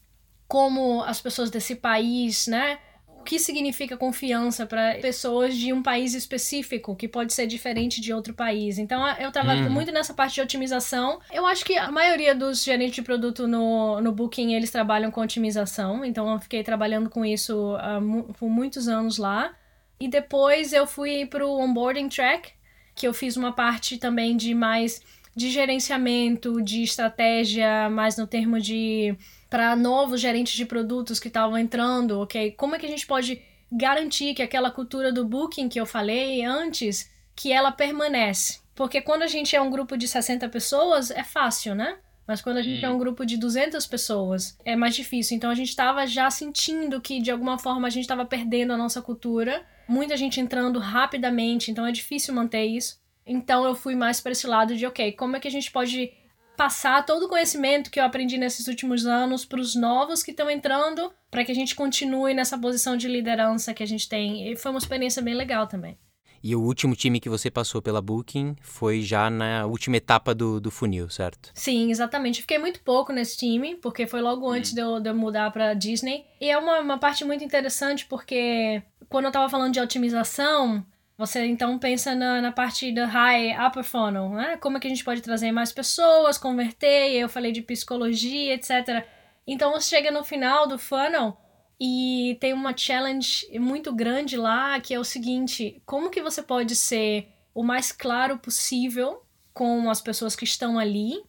como 0.46 1.02
as 1.02 1.20
pessoas 1.20 1.50
desse 1.50 1.74
país, 1.74 2.46
né, 2.46 2.78
o 3.06 3.22
que 3.22 3.38
significa 3.38 3.96
confiança 3.96 4.64
para 4.66 4.94
pessoas 5.00 5.54
de 5.56 5.72
um 5.72 5.82
país 5.82 6.14
específico, 6.14 6.94
que 6.96 7.08
pode 7.08 7.32
ser 7.32 7.46
diferente 7.46 8.00
de 8.00 8.12
outro 8.12 8.32
país. 8.32 8.78
Então, 8.78 9.06
eu 9.18 9.28
estava 9.28 9.54
Uhum. 9.54 9.70
muito 9.70 9.90
nessa 9.92 10.14
parte 10.14 10.34
de 10.36 10.40
otimização. 10.40 11.20
Eu 11.32 11.44
acho 11.46 11.64
que 11.64 11.76
a 11.76 11.90
maioria 11.90 12.34
dos 12.34 12.62
gerentes 12.62 12.94
de 12.96 13.02
produto 13.02 13.46
no, 13.48 14.00
no 14.00 14.12
Booking, 14.12 14.54
eles 14.54 14.70
trabalham 14.70 15.10
com 15.10 15.20
otimização. 15.20 16.04
Então, 16.04 16.32
eu 16.32 16.38
fiquei 16.38 16.62
trabalhando 16.62 17.10
com 17.10 17.24
isso 17.24 17.74
uh, 17.76 18.32
por 18.34 18.48
muitos 18.48 18.88
anos 18.88 19.18
lá. 19.18 19.52
E 20.00 20.06
depois 20.08 20.72
eu 20.72 20.86
fui 20.86 21.26
para 21.26 21.44
o 21.44 21.58
onboarding 21.60 22.08
track, 22.08 22.52
que 22.98 23.06
eu 23.06 23.14
fiz 23.14 23.36
uma 23.36 23.52
parte 23.52 23.96
também 23.96 24.36
de 24.36 24.54
mais 24.54 25.00
de 25.34 25.50
gerenciamento, 25.50 26.60
de 26.60 26.82
estratégia, 26.82 27.88
mais 27.88 28.16
no 28.16 28.26
termo 28.26 28.60
de 28.60 29.16
para 29.48 29.76
novos 29.76 30.20
gerentes 30.20 30.54
de 30.54 30.66
produtos 30.66 31.20
que 31.20 31.28
estavam 31.28 31.56
entrando, 31.56 32.20
ok? 32.20 32.50
Como 32.52 32.74
é 32.74 32.78
que 32.78 32.84
a 32.84 32.88
gente 32.88 33.06
pode 33.06 33.40
garantir 33.70 34.34
que 34.34 34.42
aquela 34.42 34.70
cultura 34.70 35.12
do 35.12 35.24
booking 35.24 35.68
que 35.68 35.80
eu 35.80 35.86
falei 35.86 36.44
antes, 36.44 37.10
que 37.36 37.52
ela 37.52 37.70
permanece? 37.70 38.58
Porque 38.74 39.00
quando 39.00 39.22
a 39.22 39.26
gente 39.26 39.54
é 39.54 39.60
um 39.60 39.70
grupo 39.70 39.96
de 39.96 40.08
60 40.08 40.48
pessoas, 40.48 41.10
é 41.10 41.22
fácil, 41.22 41.74
né? 41.74 41.98
Mas 42.26 42.42
quando 42.42 42.58
a 42.58 42.62
gente 42.62 42.84
é 42.84 42.90
um 42.90 42.98
grupo 42.98 43.24
de 43.24 43.38
200 43.38 43.86
pessoas, 43.86 44.58
é 44.62 44.76
mais 44.76 44.94
difícil. 44.94 45.36
Então 45.36 45.50
a 45.50 45.54
gente 45.54 45.70
estava 45.70 46.06
já 46.06 46.28
sentindo 46.30 47.00
que 47.00 47.22
de 47.22 47.30
alguma 47.30 47.58
forma 47.58 47.86
a 47.86 47.90
gente 47.90 48.02
estava 48.02 48.26
perdendo 48.26 48.72
a 48.72 48.76
nossa 48.76 49.00
cultura. 49.00 49.64
Muita 49.88 50.16
gente 50.16 50.40
entrando 50.40 50.78
rapidamente, 50.78 51.70
então 51.70 51.86
é 51.86 51.90
difícil 51.90 52.34
manter 52.34 52.66
isso. 52.66 53.00
Então 53.26 53.64
eu 53.64 53.74
fui 53.74 53.94
mais 53.94 54.20
para 54.20 54.32
esse 54.32 54.46
lado 54.46 54.76
de, 54.76 54.86
ok, 54.86 55.12
como 55.12 55.36
é 55.36 55.40
que 55.40 55.48
a 55.48 55.50
gente 55.50 55.70
pode 55.70 56.12
passar 56.56 57.06
todo 57.06 57.26
o 57.26 57.28
conhecimento 57.28 57.90
que 57.90 58.00
eu 58.00 58.04
aprendi 58.04 58.36
nesses 58.36 58.66
últimos 58.66 59.06
anos 59.06 59.44
para 59.44 59.60
os 59.60 59.76
novos 59.76 60.22
que 60.22 60.32
estão 60.32 60.50
entrando, 60.50 61.12
para 61.30 61.44
que 61.44 61.52
a 61.52 61.54
gente 61.54 61.74
continue 61.74 62.34
nessa 62.34 62.58
posição 62.58 62.96
de 62.96 63.06
liderança 63.06 63.72
que 63.72 63.82
a 63.82 63.86
gente 63.86 64.08
tem. 64.08 64.50
E 64.50 64.56
foi 64.56 64.72
uma 64.72 64.78
experiência 64.78 65.22
bem 65.22 65.34
legal 65.34 65.68
também. 65.68 65.96
E 66.42 66.54
o 66.54 66.60
último 66.60 66.94
time 66.94 67.20
que 67.20 67.28
você 67.28 67.50
passou 67.50 67.82
pela 67.82 68.00
Booking 68.00 68.56
foi 68.60 69.02
já 69.02 69.28
na 69.28 69.66
última 69.66 69.96
etapa 69.96 70.34
do, 70.34 70.60
do 70.60 70.70
funil, 70.70 71.08
certo? 71.08 71.50
Sim, 71.54 71.90
exatamente. 71.90 72.40
Fiquei 72.40 72.58
muito 72.58 72.80
pouco 72.82 73.12
nesse 73.12 73.36
time, 73.36 73.74
porque 73.76 74.06
foi 74.06 74.20
logo 74.20 74.48
antes 74.48 74.72
hum. 74.72 74.74
de, 74.74 74.80
eu, 74.80 75.00
de 75.00 75.08
eu 75.10 75.14
mudar 75.14 75.50
para 75.52 75.74
Disney. 75.74 76.24
E 76.40 76.50
é 76.50 76.56
uma, 76.56 76.80
uma 76.80 76.98
parte 76.98 77.24
muito 77.24 77.42
interessante, 77.42 78.06
porque 78.06 78.82
quando 79.08 79.24
eu 79.24 79.30
estava 79.30 79.48
falando 79.48 79.72
de 79.72 79.80
otimização, 79.80 80.84
você 81.16 81.44
então 81.46 81.78
pensa 81.78 82.14
na, 82.14 82.40
na 82.40 82.52
parte 82.52 82.92
da 82.92 83.06
high 83.06 83.56
upper 83.66 83.82
funnel, 83.82 84.30
né? 84.30 84.56
Como 84.58 84.76
é 84.76 84.80
que 84.80 84.86
a 84.86 84.90
gente 84.90 85.04
pode 85.04 85.20
trazer 85.20 85.50
mais 85.50 85.72
pessoas, 85.72 86.38
converter, 86.38 87.12
eu 87.12 87.28
falei 87.28 87.50
de 87.50 87.62
psicologia, 87.62 88.54
etc. 88.54 89.04
Então 89.46 89.72
você 89.72 89.96
chega 89.96 90.10
no 90.10 90.22
final 90.22 90.66
do 90.66 90.78
funnel 90.78 91.36
e 91.80 92.36
tem 92.40 92.52
uma 92.52 92.76
challenge 92.76 93.46
muito 93.58 93.92
grande 93.92 94.36
lá, 94.36 94.78
que 94.80 94.94
é 94.94 94.98
o 94.98 95.04
seguinte, 95.04 95.82
como 95.86 96.10
que 96.10 96.22
você 96.22 96.42
pode 96.42 96.76
ser 96.76 97.28
o 97.54 97.64
mais 97.64 97.90
claro 97.90 98.38
possível 98.38 99.22
com 99.52 99.90
as 99.90 100.00
pessoas 100.00 100.36
que 100.36 100.44
estão 100.44 100.78
ali, 100.78 101.20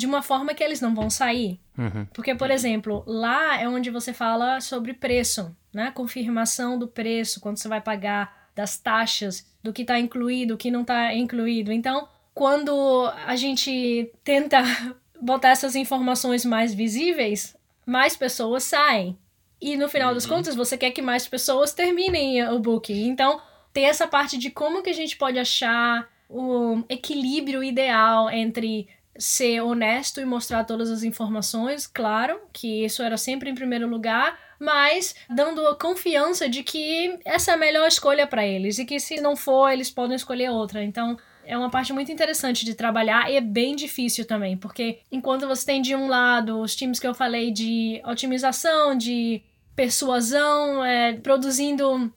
de 0.00 0.06
uma 0.06 0.22
forma 0.22 0.54
que 0.54 0.64
eles 0.64 0.80
não 0.80 0.94
vão 0.94 1.10
sair. 1.10 1.60
Uhum. 1.76 2.06
Porque, 2.14 2.34
por 2.34 2.50
exemplo, 2.50 3.04
lá 3.06 3.60
é 3.60 3.68
onde 3.68 3.90
você 3.90 4.14
fala 4.14 4.58
sobre 4.60 4.94
preço, 4.94 5.54
né? 5.72 5.90
Confirmação 5.90 6.78
do 6.78 6.88
preço, 6.88 7.38
quando 7.38 7.58
você 7.58 7.68
vai 7.68 7.82
pagar 7.82 8.48
das 8.56 8.78
taxas, 8.78 9.46
do 9.62 9.74
que 9.74 9.82
está 9.82 10.00
incluído, 10.00 10.54
o 10.54 10.56
que 10.56 10.70
não 10.70 10.80
está 10.80 11.14
incluído. 11.14 11.70
Então, 11.70 12.08
quando 12.32 13.12
a 13.26 13.36
gente 13.36 14.10
tenta 14.24 14.62
botar 15.20 15.50
essas 15.50 15.76
informações 15.76 16.46
mais 16.46 16.72
visíveis, 16.72 17.54
mais 17.84 18.16
pessoas 18.16 18.64
saem. 18.64 19.18
E 19.60 19.76
no 19.76 19.86
final 19.86 20.08
uhum. 20.08 20.14
das 20.14 20.24
contas, 20.24 20.54
você 20.54 20.78
quer 20.78 20.92
que 20.92 21.02
mais 21.02 21.28
pessoas 21.28 21.74
terminem 21.74 22.48
o 22.48 22.58
booking. 22.58 23.06
Então, 23.06 23.38
tem 23.70 23.84
essa 23.84 24.08
parte 24.08 24.38
de 24.38 24.48
como 24.50 24.82
que 24.82 24.88
a 24.88 24.94
gente 24.94 25.14
pode 25.18 25.38
achar 25.38 26.08
o 26.26 26.82
equilíbrio 26.88 27.62
ideal 27.62 28.30
entre 28.30 28.88
ser 29.20 29.60
honesto 29.60 30.20
e 30.20 30.24
mostrar 30.24 30.64
todas 30.64 30.90
as 30.90 31.02
informações, 31.02 31.86
claro, 31.86 32.40
que 32.52 32.84
isso 32.84 33.02
era 33.02 33.18
sempre 33.18 33.50
em 33.50 33.54
primeiro 33.54 33.86
lugar, 33.86 34.38
mas 34.58 35.14
dando 35.28 35.66
a 35.66 35.76
confiança 35.76 36.48
de 36.48 36.62
que 36.62 37.18
essa 37.24 37.50
é 37.50 37.54
a 37.54 37.58
melhor 37.58 37.86
escolha 37.86 38.26
para 38.26 38.46
eles 38.46 38.78
e 38.78 38.86
que 38.86 38.98
se 38.98 39.20
não 39.20 39.36
for, 39.36 39.70
eles 39.70 39.90
podem 39.90 40.16
escolher 40.16 40.50
outra. 40.50 40.82
Então, 40.82 41.18
é 41.44 41.56
uma 41.56 41.70
parte 41.70 41.92
muito 41.92 42.10
interessante 42.10 42.64
de 42.64 42.74
trabalhar 42.74 43.30
e 43.30 43.36
é 43.36 43.40
bem 43.40 43.76
difícil 43.76 44.26
também, 44.26 44.56
porque 44.56 45.00
enquanto 45.12 45.46
você 45.46 45.66
tem 45.66 45.82
de 45.82 45.94
um 45.94 46.08
lado 46.08 46.58
os 46.58 46.74
times 46.74 46.98
que 46.98 47.06
eu 47.06 47.14
falei 47.14 47.50
de 47.50 48.00
otimização, 48.04 48.96
de 48.96 49.42
persuasão, 49.76 50.82
é, 50.82 51.12
produzindo 51.14 52.10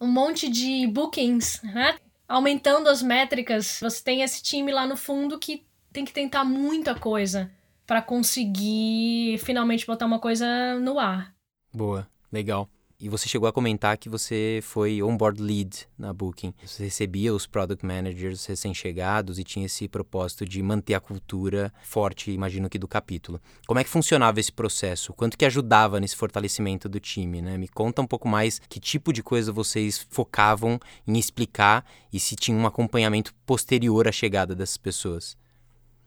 um 0.00 0.06
monte 0.06 0.48
de 0.48 0.86
bookings, 0.86 1.60
né? 1.64 1.96
aumentando 2.28 2.88
as 2.88 3.02
métricas, 3.02 3.78
você 3.80 4.02
tem 4.02 4.22
esse 4.22 4.42
time 4.42 4.72
lá 4.72 4.86
no 4.86 4.96
fundo 4.96 5.38
que 5.38 5.64
tem 5.94 6.04
que 6.04 6.12
tentar 6.12 6.44
muita 6.44 6.92
coisa 6.92 7.48
para 7.86 8.02
conseguir 8.02 9.38
finalmente 9.38 9.86
botar 9.86 10.06
uma 10.06 10.18
coisa 10.18 10.44
no 10.80 10.98
ar. 10.98 11.32
Boa, 11.72 12.06
legal. 12.32 12.68
E 12.98 13.08
você 13.08 13.28
chegou 13.28 13.48
a 13.48 13.52
comentar 13.52 13.96
que 13.96 14.08
você 14.08 14.58
foi 14.62 15.02
onboard 15.02 15.40
lead 15.40 15.86
na 15.96 16.12
Booking. 16.12 16.52
Você 16.64 16.84
recebia 16.84 17.32
os 17.32 17.46
product 17.46 17.86
managers 17.86 18.44
recém-chegados 18.46 19.38
e 19.38 19.44
tinha 19.44 19.66
esse 19.66 19.86
propósito 19.86 20.44
de 20.44 20.60
manter 20.62 20.94
a 20.94 21.00
cultura 21.00 21.72
forte, 21.82 22.32
imagino 22.32 22.68
que 22.68 22.78
do 22.78 22.88
capítulo. 22.88 23.40
Como 23.66 23.78
é 23.78 23.84
que 23.84 23.90
funcionava 23.90 24.40
esse 24.40 24.50
processo? 24.50 25.12
Quanto 25.12 25.38
que 25.38 25.44
ajudava 25.44 26.00
nesse 26.00 26.16
fortalecimento 26.16 26.88
do 26.88 26.98
time, 26.98 27.40
né? 27.40 27.56
Me 27.56 27.68
conta 27.68 28.02
um 28.02 28.06
pouco 28.06 28.26
mais 28.26 28.60
que 28.68 28.80
tipo 28.80 29.12
de 29.12 29.22
coisa 29.22 29.52
vocês 29.52 30.04
focavam 30.10 30.80
em 31.06 31.18
explicar 31.18 31.84
e 32.12 32.18
se 32.18 32.34
tinha 32.34 32.56
um 32.56 32.66
acompanhamento 32.66 33.32
posterior 33.46 34.08
à 34.08 34.12
chegada 34.12 34.56
dessas 34.56 34.76
pessoas. 34.76 35.36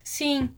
Sim, 0.08 0.50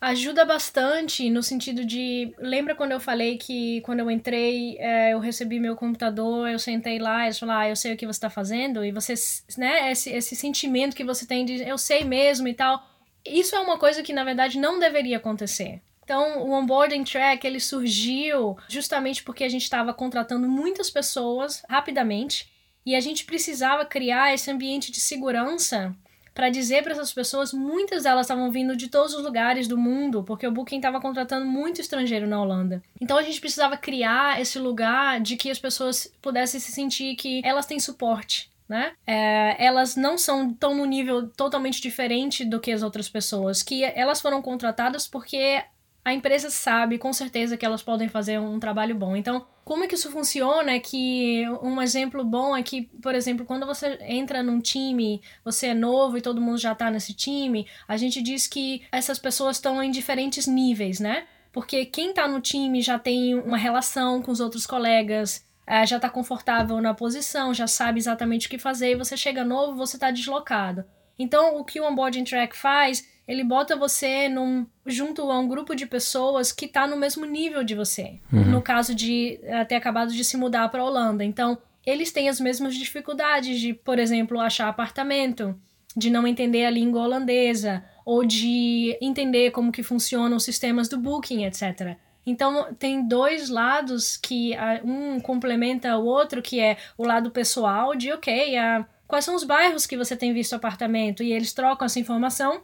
Ajuda 0.00 0.44
bastante 0.44 1.28
no 1.28 1.42
sentido 1.42 1.84
de. 1.84 2.32
Lembra 2.38 2.76
quando 2.76 2.92
eu 2.92 3.00
falei 3.00 3.36
que 3.36 3.80
quando 3.80 3.98
eu 3.98 4.08
entrei, 4.08 4.78
é, 4.78 5.12
eu 5.12 5.18
recebi 5.18 5.58
meu 5.58 5.74
computador, 5.74 6.48
eu 6.48 6.58
sentei 6.58 7.00
lá, 7.00 7.24
eles 7.24 7.36
falaram, 7.36 7.60
ah, 7.60 7.68
eu 7.68 7.74
sei 7.74 7.92
o 7.92 7.96
que 7.96 8.06
você 8.06 8.16
está 8.16 8.30
fazendo, 8.30 8.84
e 8.84 8.92
você, 8.92 9.14
né, 9.56 9.90
esse, 9.90 10.10
esse 10.10 10.36
sentimento 10.36 10.94
que 10.94 11.02
você 11.02 11.26
tem 11.26 11.44
de 11.44 11.68
eu 11.68 11.76
sei 11.76 12.04
mesmo 12.04 12.46
e 12.46 12.54
tal. 12.54 12.80
Isso 13.26 13.56
é 13.56 13.58
uma 13.58 13.76
coisa 13.76 14.00
que 14.00 14.12
na 14.12 14.22
verdade 14.22 14.56
não 14.56 14.78
deveria 14.78 15.16
acontecer. 15.16 15.82
Então, 16.04 16.44
o 16.44 16.52
onboarding 16.52 17.02
track 17.02 17.44
ele 17.44 17.58
surgiu 17.58 18.56
justamente 18.68 19.24
porque 19.24 19.42
a 19.42 19.48
gente 19.48 19.64
estava 19.64 19.92
contratando 19.92 20.48
muitas 20.48 20.88
pessoas 20.90 21.64
rapidamente 21.68 22.48
e 22.86 22.94
a 22.94 23.00
gente 23.00 23.24
precisava 23.24 23.84
criar 23.84 24.32
esse 24.32 24.48
ambiente 24.48 24.92
de 24.92 25.00
segurança 25.00 25.94
para 26.38 26.50
dizer 26.50 26.84
para 26.84 26.92
essas 26.92 27.12
pessoas, 27.12 27.52
muitas 27.52 28.04
delas 28.04 28.26
estavam 28.26 28.48
vindo 28.48 28.76
de 28.76 28.86
todos 28.86 29.12
os 29.12 29.24
lugares 29.24 29.66
do 29.66 29.76
mundo, 29.76 30.22
porque 30.22 30.46
o 30.46 30.52
Booking 30.52 30.76
estava 30.76 31.00
contratando 31.00 31.44
muito 31.44 31.80
estrangeiro 31.80 32.28
na 32.28 32.40
Holanda. 32.40 32.80
Então 33.00 33.18
a 33.18 33.22
gente 33.22 33.40
precisava 33.40 33.76
criar 33.76 34.40
esse 34.40 34.56
lugar 34.56 35.20
de 35.20 35.36
que 35.36 35.50
as 35.50 35.58
pessoas 35.58 36.08
pudessem 36.22 36.60
se 36.60 36.70
sentir 36.70 37.16
que 37.16 37.42
elas 37.44 37.66
têm 37.66 37.80
suporte. 37.80 38.48
Né? 38.68 38.92
É, 39.04 39.56
elas 39.58 39.96
não 39.96 40.16
são 40.16 40.54
tão 40.54 40.76
no 40.76 40.84
nível 40.84 41.26
totalmente 41.26 41.82
diferente 41.82 42.44
do 42.44 42.60
que 42.60 42.70
as 42.70 42.84
outras 42.84 43.08
pessoas, 43.08 43.60
que 43.60 43.82
elas 43.82 44.20
foram 44.20 44.40
contratadas 44.40 45.08
porque 45.08 45.64
a 46.08 46.14
empresa 46.14 46.48
sabe 46.48 46.96
com 46.96 47.12
certeza 47.12 47.54
que 47.54 47.66
elas 47.66 47.82
podem 47.82 48.08
fazer 48.08 48.40
um 48.40 48.58
trabalho 48.58 48.94
bom. 48.94 49.14
Então, 49.14 49.46
como 49.62 49.84
é 49.84 49.86
que 49.86 49.94
isso 49.94 50.10
funciona? 50.10 50.72
É 50.72 50.80
que 50.80 51.44
um 51.62 51.82
exemplo 51.82 52.24
bom 52.24 52.56
é 52.56 52.62
que, 52.62 52.84
por 53.02 53.14
exemplo, 53.14 53.44
quando 53.44 53.66
você 53.66 53.98
entra 54.00 54.42
num 54.42 54.58
time, 54.58 55.20
você 55.44 55.66
é 55.66 55.74
novo 55.74 56.16
e 56.16 56.22
todo 56.22 56.40
mundo 56.40 56.56
já 56.56 56.72
está 56.72 56.90
nesse 56.90 57.12
time, 57.12 57.66
a 57.86 57.98
gente 57.98 58.22
diz 58.22 58.46
que 58.46 58.82
essas 58.90 59.18
pessoas 59.18 59.58
estão 59.58 59.82
em 59.82 59.90
diferentes 59.90 60.46
níveis, 60.46 60.98
né? 60.98 61.26
Porque 61.52 61.84
quem 61.84 62.08
está 62.08 62.26
no 62.26 62.40
time 62.40 62.80
já 62.80 62.98
tem 62.98 63.34
uma 63.34 63.58
relação 63.58 64.22
com 64.22 64.32
os 64.32 64.40
outros 64.40 64.66
colegas, 64.66 65.44
é, 65.66 65.84
já 65.84 65.96
está 65.96 66.08
confortável 66.08 66.80
na 66.80 66.94
posição, 66.94 67.52
já 67.52 67.66
sabe 67.66 67.98
exatamente 67.98 68.46
o 68.46 68.50
que 68.50 68.58
fazer, 68.58 68.92
e 68.92 68.96
você 68.96 69.14
chega 69.14 69.44
novo, 69.44 69.76
você 69.76 69.98
está 69.98 70.10
deslocado. 70.10 70.86
Então, 71.18 71.58
o 71.58 71.64
que 71.66 71.78
o 71.78 71.84
onboarding 71.86 72.24
track 72.24 72.56
faz 72.56 73.06
ele 73.28 73.44
bota 73.44 73.76
você 73.76 74.26
num, 74.26 74.66
junto 74.86 75.30
a 75.30 75.38
um 75.38 75.46
grupo 75.46 75.74
de 75.74 75.84
pessoas 75.84 76.50
que 76.50 76.64
está 76.64 76.86
no 76.86 76.96
mesmo 76.96 77.26
nível 77.26 77.62
de 77.62 77.74
você. 77.74 78.18
Uhum. 78.32 78.46
No 78.46 78.62
caso 78.62 78.94
de 78.94 79.38
uh, 79.42 79.68
ter 79.68 79.74
acabado 79.74 80.10
de 80.14 80.24
se 80.24 80.38
mudar 80.38 80.66
para 80.70 80.80
a 80.80 80.86
Holanda. 80.86 81.22
Então, 81.22 81.58
eles 81.84 82.10
têm 82.10 82.30
as 82.30 82.40
mesmas 82.40 82.74
dificuldades 82.74 83.60
de, 83.60 83.74
por 83.74 83.98
exemplo, 83.98 84.40
achar 84.40 84.66
apartamento, 84.66 85.54
de 85.94 86.08
não 86.08 86.26
entender 86.26 86.64
a 86.64 86.70
língua 86.70 87.02
holandesa, 87.02 87.84
ou 88.02 88.24
de 88.24 88.96
entender 88.98 89.50
como 89.50 89.70
que 89.70 89.82
funcionam 89.82 90.38
os 90.38 90.44
sistemas 90.44 90.88
do 90.88 90.96
Booking, 90.96 91.44
etc. 91.44 91.98
Então, 92.24 92.74
tem 92.78 93.06
dois 93.06 93.50
lados 93.50 94.16
que 94.16 94.52
um 94.82 95.20
complementa 95.20 95.98
o 95.98 96.06
outro, 96.06 96.40
que 96.40 96.60
é 96.60 96.78
o 96.96 97.04
lado 97.04 97.30
pessoal 97.30 97.94
de, 97.94 98.10
ok, 98.10 98.54
uh, 98.56 98.86
quais 99.06 99.26
são 99.26 99.34
os 99.34 99.44
bairros 99.44 99.86
que 99.86 99.98
você 99.98 100.16
tem 100.16 100.32
visto 100.32 100.54
apartamento, 100.54 101.22
e 101.22 101.30
eles 101.30 101.52
trocam 101.52 101.84
essa 101.84 102.00
informação 102.00 102.62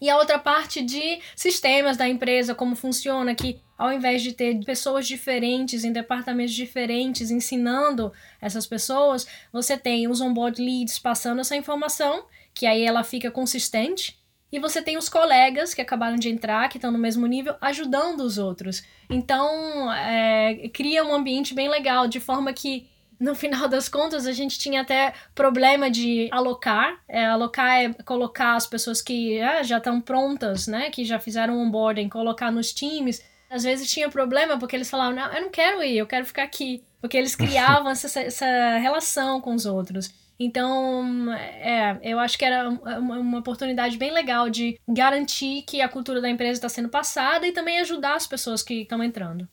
e 0.00 0.10
a 0.10 0.16
outra 0.16 0.38
parte 0.38 0.82
de 0.82 1.20
sistemas 1.34 1.96
da 1.96 2.08
empresa, 2.08 2.54
como 2.54 2.76
funciona, 2.76 3.34
que 3.34 3.60
ao 3.76 3.92
invés 3.92 4.22
de 4.22 4.32
ter 4.32 4.58
pessoas 4.64 5.06
diferentes 5.06 5.84
em 5.84 5.92
departamentos 5.92 6.54
diferentes 6.54 7.30
ensinando 7.30 8.12
essas 8.40 8.66
pessoas, 8.66 9.26
você 9.52 9.76
tem 9.76 10.08
os 10.08 10.20
onboard 10.20 10.62
leads 10.62 10.98
passando 10.98 11.40
essa 11.40 11.56
informação, 11.56 12.24
que 12.54 12.66
aí 12.66 12.82
ela 12.82 13.04
fica 13.04 13.30
consistente, 13.30 14.18
e 14.50 14.58
você 14.58 14.80
tem 14.80 14.96
os 14.96 15.08
colegas 15.08 15.74
que 15.74 15.82
acabaram 15.82 16.16
de 16.16 16.30
entrar, 16.30 16.68
que 16.68 16.78
estão 16.78 16.90
no 16.90 16.98
mesmo 16.98 17.26
nível, 17.26 17.56
ajudando 17.60 18.20
os 18.20 18.38
outros. 18.38 18.82
Então, 19.10 19.92
é, 19.92 20.68
cria 20.72 21.04
um 21.04 21.14
ambiente 21.14 21.52
bem 21.52 21.68
legal, 21.68 22.06
de 22.06 22.20
forma 22.20 22.52
que 22.52 22.88
no 23.18 23.34
final 23.34 23.68
das 23.68 23.88
contas, 23.88 24.26
a 24.26 24.32
gente 24.32 24.58
tinha 24.58 24.82
até 24.82 25.14
problema 25.34 25.90
de 25.90 26.28
alocar. 26.30 26.98
É, 27.08 27.26
alocar 27.26 27.80
é 27.80 27.92
colocar 28.04 28.54
as 28.54 28.66
pessoas 28.66 29.00
que 29.00 29.38
é, 29.38 29.64
já 29.64 29.78
estão 29.78 30.00
prontas, 30.00 30.66
né? 30.66 30.90
Que 30.90 31.04
já 31.04 31.18
fizeram 31.18 31.58
onboarding, 31.58 32.08
colocar 32.08 32.50
nos 32.50 32.72
times. 32.72 33.22
Às 33.48 33.62
vezes 33.62 33.90
tinha 33.90 34.08
problema 34.08 34.58
porque 34.58 34.76
eles 34.76 34.90
falavam, 34.90 35.14
não, 35.14 35.32
eu 35.32 35.42
não 35.42 35.50
quero 35.50 35.82
ir, 35.82 35.98
eu 35.98 36.06
quero 36.06 36.26
ficar 36.26 36.42
aqui. 36.42 36.82
Porque 37.00 37.16
eles 37.16 37.34
criavam 37.36 37.90
essa, 37.90 38.20
essa 38.20 38.78
relação 38.78 39.40
com 39.40 39.54
os 39.54 39.66
outros. 39.66 40.12
Então, 40.38 41.32
é, 41.32 41.98
eu 42.02 42.18
acho 42.18 42.36
que 42.36 42.44
era 42.44 42.68
uma, 42.68 43.18
uma 43.18 43.38
oportunidade 43.38 43.96
bem 43.96 44.12
legal 44.12 44.50
de 44.50 44.78
garantir 44.86 45.62
que 45.62 45.80
a 45.80 45.88
cultura 45.88 46.20
da 46.20 46.28
empresa 46.28 46.58
está 46.58 46.68
sendo 46.68 46.90
passada 46.90 47.46
e 47.46 47.52
também 47.52 47.80
ajudar 47.80 48.16
as 48.16 48.26
pessoas 48.26 48.62
que 48.62 48.82
estão 48.82 49.02
entrando. 49.02 49.48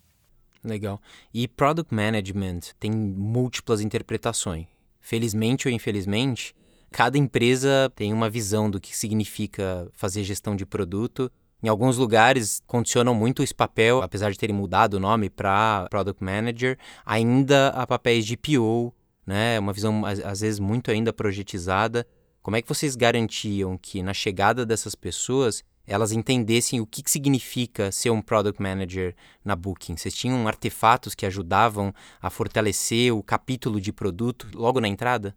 Legal. 0.64 1.02
E 1.34 1.48
product 1.48 1.94
management 1.94 2.60
tem 2.80 2.92
múltiplas 2.92 3.82
interpretações. 3.82 4.68
felizmente 5.02 5.68
ou 5.68 5.74
infelizmente, 5.74 6.56
cada 6.90 7.18
empresa 7.18 7.92
tem 7.94 8.14
uma 8.14 8.30
visão 8.30 8.70
do 8.70 8.80
que 8.80 8.96
significa 8.96 9.90
fazer 9.94 10.24
gestão 10.24 10.56
de 10.56 10.66
produto. 10.66 11.30
Em 11.62 11.68
alguns 11.68 11.98
lugares 11.98 12.62
condicionam 12.66 13.14
muito 13.14 13.44
esse 13.44 13.54
papel, 13.54 14.02
apesar 14.02 14.32
de 14.32 14.38
terem 14.38 14.56
mudado 14.56 14.94
o 14.96 15.00
nome 15.00 15.30
para 15.30 15.88
Product 15.90 16.24
Manager, 16.24 16.78
ainda 17.06 17.70
a 17.70 17.86
papéis 17.86 18.26
de 18.26 18.38
PO, 18.38 18.94
né? 19.26 19.60
Uma 19.60 19.74
visão 19.74 20.06
às 20.06 20.42
vezes 20.42 20.60
muito 20.60 20.92
ainda 20.92 21.12
projetizada. 21.12 22.08
Como 22.42 22.56
é 22.58 22.62
que 22.62 22.68
vocês 22.68 22.96
garantiam 22.96 23.78
que 23.78 24.04
na 24.04 24.14
chegada 24.14 24.66
dessas 24.66 24.96
pessoas 24.96 25.64
elas 25.88 26.12
entendessem 26.12 26.80
o 26.80 26.86
que, 26.86 27.04
significa 27.06 27.92
ser 27.92 28.10
um 28.10 28.22
Product 28.22 28.62
Manager 28.62 29.16
na 29.44 29.56
Booking? 29.56 29.98
Vocês 29.98 30.14
tinham 30.14 30.48
artefatos 30.48 31.14
que 31.14 31.26
ajudavam 31.26 31.94
a 32.22 32.30
fortalecer 32.30 33.14
o 33.14 33.22
capítulo 33.22 33.80
de 33.80 33.92
produto 33.92 34.48
logo 34.54 34.80
na 34.80 34.88
entrada? 34.88 35.36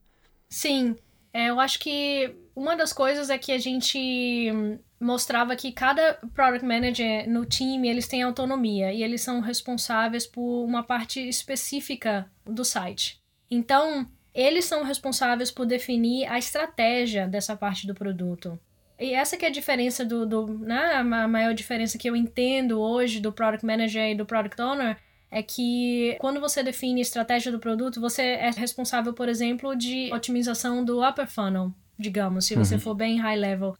Sim, 0.49 0.97
é, 1.33 1.51
eu 1.51 1.61
acho 1.61 1.79
que 1.79 2.35
uma 2.55 2.77
das 2.77 2.93
coisas 2.93 3.29
é 3.29 3.37
que 3.37 3.53
a 3.53 3.59
gente 3.59 4.51
mostrava 4.99 5.55
que 5.55 5.73
cada 5.73 6.15
product 6.35 6.65
manager 6.65 7.29
no 7.29 7.45
time 7.45 7.89
eles 7.89 8.09
têm 8.09 8.23
autonomia 8.23 8.93
e 8.93 9.03
eles 9.03 9.21
são 9.21 9.41
responsáveis 9.41 10.27
por 10.27 10.65
uma 10.65 10.83
parte 10.83 11.21
específica 11.21 12.31
do 12.45 12.65
site. 12.65 13.19
Então, 13.51 14.09
eles 14.35 14.65
são 14.65 14.83
responsáveis 14.83 15.51
por 15.51 15.67
definir 15.67 16.27
a 16.27 16.39
estratégia 16.39 17.27
dessa 17.27 17.57
parte 17.57 17.87
do 17.87 17.95
produto. 17.95 18.59
E 18.99 19.13
essa 19.13 19.37
que 19.37 19.45
é 19.45 19.49
a 19.49 19.53
diferença 19.53 20.05
do, 20.05 20.25
do 20.25 20.59
né, 20.59 20.95
a 20.95 21.29
maior 21.29 21.53
diferença 21.55 21.99
que 21.99 22.09
eu 22.09 22.17
entendo 22.17 22.81
hoje 22.81 23.21
do 23.21 23.33
product 23.33 23.65
manager 23.65 24.11
e 24.11 24.15
do 24.15 24.25
product 24.25 24.61
owner 24.61 24.97
é 25.31 25.43
que 25.43 26.17
quando 26.19 26.41
você 26.41 26.63
define 26.63 27.01
a 27.01 27.03
estratégia 27.03 27.53
do 27.53 27.59
produto, 27.59 28.01
você 28.01 28.23
é 28.23 28.51
responsável, 28.51 29.13
por 29.13 29.29
exemplo, 29.29 29.77
de 29.77 30.11
otimização 30.13 30.85
do 30.85 31.07
upper 31.07 31.27
funnel, 31.27 31.73
digamos, 31.99 32.47
se 32.47 32.55
você 32.55 32.75
uhum. 32.75 32.81
for 32.81 32.95
bem 32.95 33.19
high 33.19 33.37
level. 33.37 33.77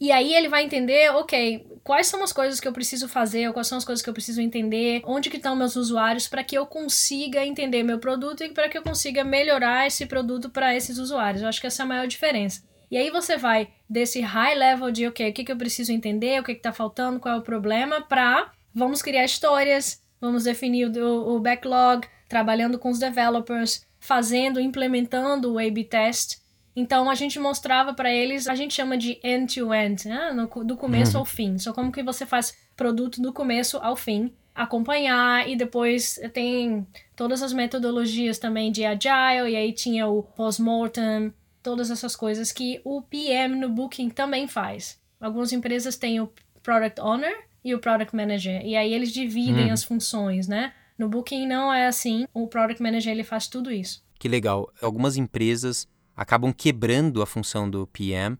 E 0.00 0.10
aí 0.10 0.34
ele 0.34 0.48
vai 0.48 0.64
entender, 0.64 1.10
ok, 1.10 1.78
quais 1.84 2.06
são 2.06 2.22
as 2.22 2.32
coisas 2.32 2.58
que 2.58 2.66
eu 2.66 2.72
preciso 2.72 3.06
fazer, 3.06 3.52
quais 3.52 3.66
são 3.66 3.76
as 3.76 3.84
coisas 3.84 4.02
que 4.02 4.08
eu 4.08 4.14
preciso 4.14 4.40
entender, 4.40 5.02
onde 5.04 5.28
que 5.28 5.36
estão 5.36 5.54
meus 5.54 5.76
usuários 5.76 6.26
para 6.26 6.42
que 6.42 6.56
eu 6.56 6.64
consiga 6.64 7.44
entender 7.44 7.82
meu 7.82 7.98
produto 7.98 8.42
e 8.42 8.48
para 8.48 8.68
que 8.70 8.78
eu 8.78 8.82
consiga 8.82 9.22
melhorar 9.22 9.86
esse 9.86 10.06
produto 10.06 10.48
para 10.48 10.74
esses 10.74 10.96
usuários. 10.96 11.42
Eu 11.42 11.48
acho 11.48 11.60
que 11.60 11.66
essa 11.66 11.82
é 11.82 11.84
a 11.84 11.88
maior 11.88 12.06
diferença. 12.06 12.62
E 12.90 12.96
aí 12.96 13.10
você 13.10 13.36
vai 13.36 13.68
desse 13.88 14.20
high 14.20 14.54
level 14.54 14.90
de, 14.90 15.06
ok, 15.06 15.30
o 15.30 15.32
que, 15.32 15.44
que 15.44 15.52
eu 15.52 15.56
preciso 15.56 15.92
entender, 15.92 16.40
o 16.40 16.44
que 16.44 16.52
está 16.52 16.72
faltando, 16.72 17.20
qual 17.20 17.36
é 17.36 17.38
o 17.38 17.42
problema, 17.42 18.00
para 18.00 18.50
vamos 18.74 19.00
criar 19.00 19.24
histórias, 19.24 20.02
vamos 20.20 20.44
definir 20.44 20.86
o, 20.86 21.36
o 21.36 21.40
backlog, 21.40 22.06
trabalhando 22.28 22.78
com 22.78 22.90
os 22.90 22.98
developers, 22.98 23.86
fazendo, 23.98 24.60
implementando 24.60 25.52
o 25.52 25.58
A-B 25.58 25.84
test. 25.84 26.38
Então 26.74 27.10
a 27.10 27.14
gente 27.14 27.38
mostrava 27.38 27.92
para 27.92 28.12
eles, 28.12 28.48
a 28.48 28.54
gente 28.54 28.74
chama 28.74 28.96
de 28.96 29.20
end-to-end, 29.22 30.04
-end, 30.04 30.08
né? 30.08 30.32
No, 30.32 30.64
do 30.64 30.76
começo 30.76 31.14
uhum. 31.14 31.20
ao 31.20 31.26
fim. 31.26 31.58
Só 31.58 31.72
como 31.72 31.92
que 31.92 32.02
você 32.02 32.24
faz 32.24 32.56
produto 32.76 33.20
do 33.20 33.32
começo 33.32 33.76
ao 33.78 33.96
fim, 33.96 34.32
acompanhar 34.54 35.48
e 35.48 35.56
depois 35.56 36.18
tem 36.32 36.86
todas 37.14 37.42
as 37.42 37.52
metodologias 37.52 38.38
também 38.38 38.72
de 38.72 38.84
agile 38.84 39.50
e 39.50 39.56
aí 39.56 39.72
tinha 39.72 40.06
o 40.06 40.22
post-mortem, 40.22 41.32
todas 41.62 41.90
essas 41.90 42.16
coisas 42.16 42.52
que 42.52 42.80
o 42.84 43.02
PM 43.02 43.56
no 43.56 43.68
Booking 43.68 44.10
também 44.10 44.48
faz. 44.48 45.00
Algumas 45.20 45.52
empresas 45.52 45.96
têm 45.96 46.20
o 46.20 46.32
Product 46.62 47.00
Owner 47.00 47.46
e 47.64 47.74
o 47.74 47.78
Product 47.78 48.14
Manager. 48.14 48.64
E 48.64 48.76
aí 48.76 48.92
eles 48.92 49.12
dividem 49.12 49.70
hum. 49.70 49.72
as 49.72 49.84
funções, 49.84 50.48
né? 50.48 50.72
No 50.98 51.08
Booking 51.08 51.46
não 51.46 51.72
é 51.72 51.86
assim. 51.86 52.26
O 52.32 52.46
Product 52.46 52.82
Manager 52.82 53.12
ele 53.12 53.24
faz 53.24 53.48
tudo 53.48 53.70
isso. 53.70 54.04
Que 54.18 54.28
legal. 54.28 54.70
Algumas 54.82 55.16
empresas 55.16 55.88
acabam 56.14 56.52
quebrando 56.52 57.22
a 57.22 57.26
função 57.26 57.68
do 57.70 57.86
PM. 57.86 58.36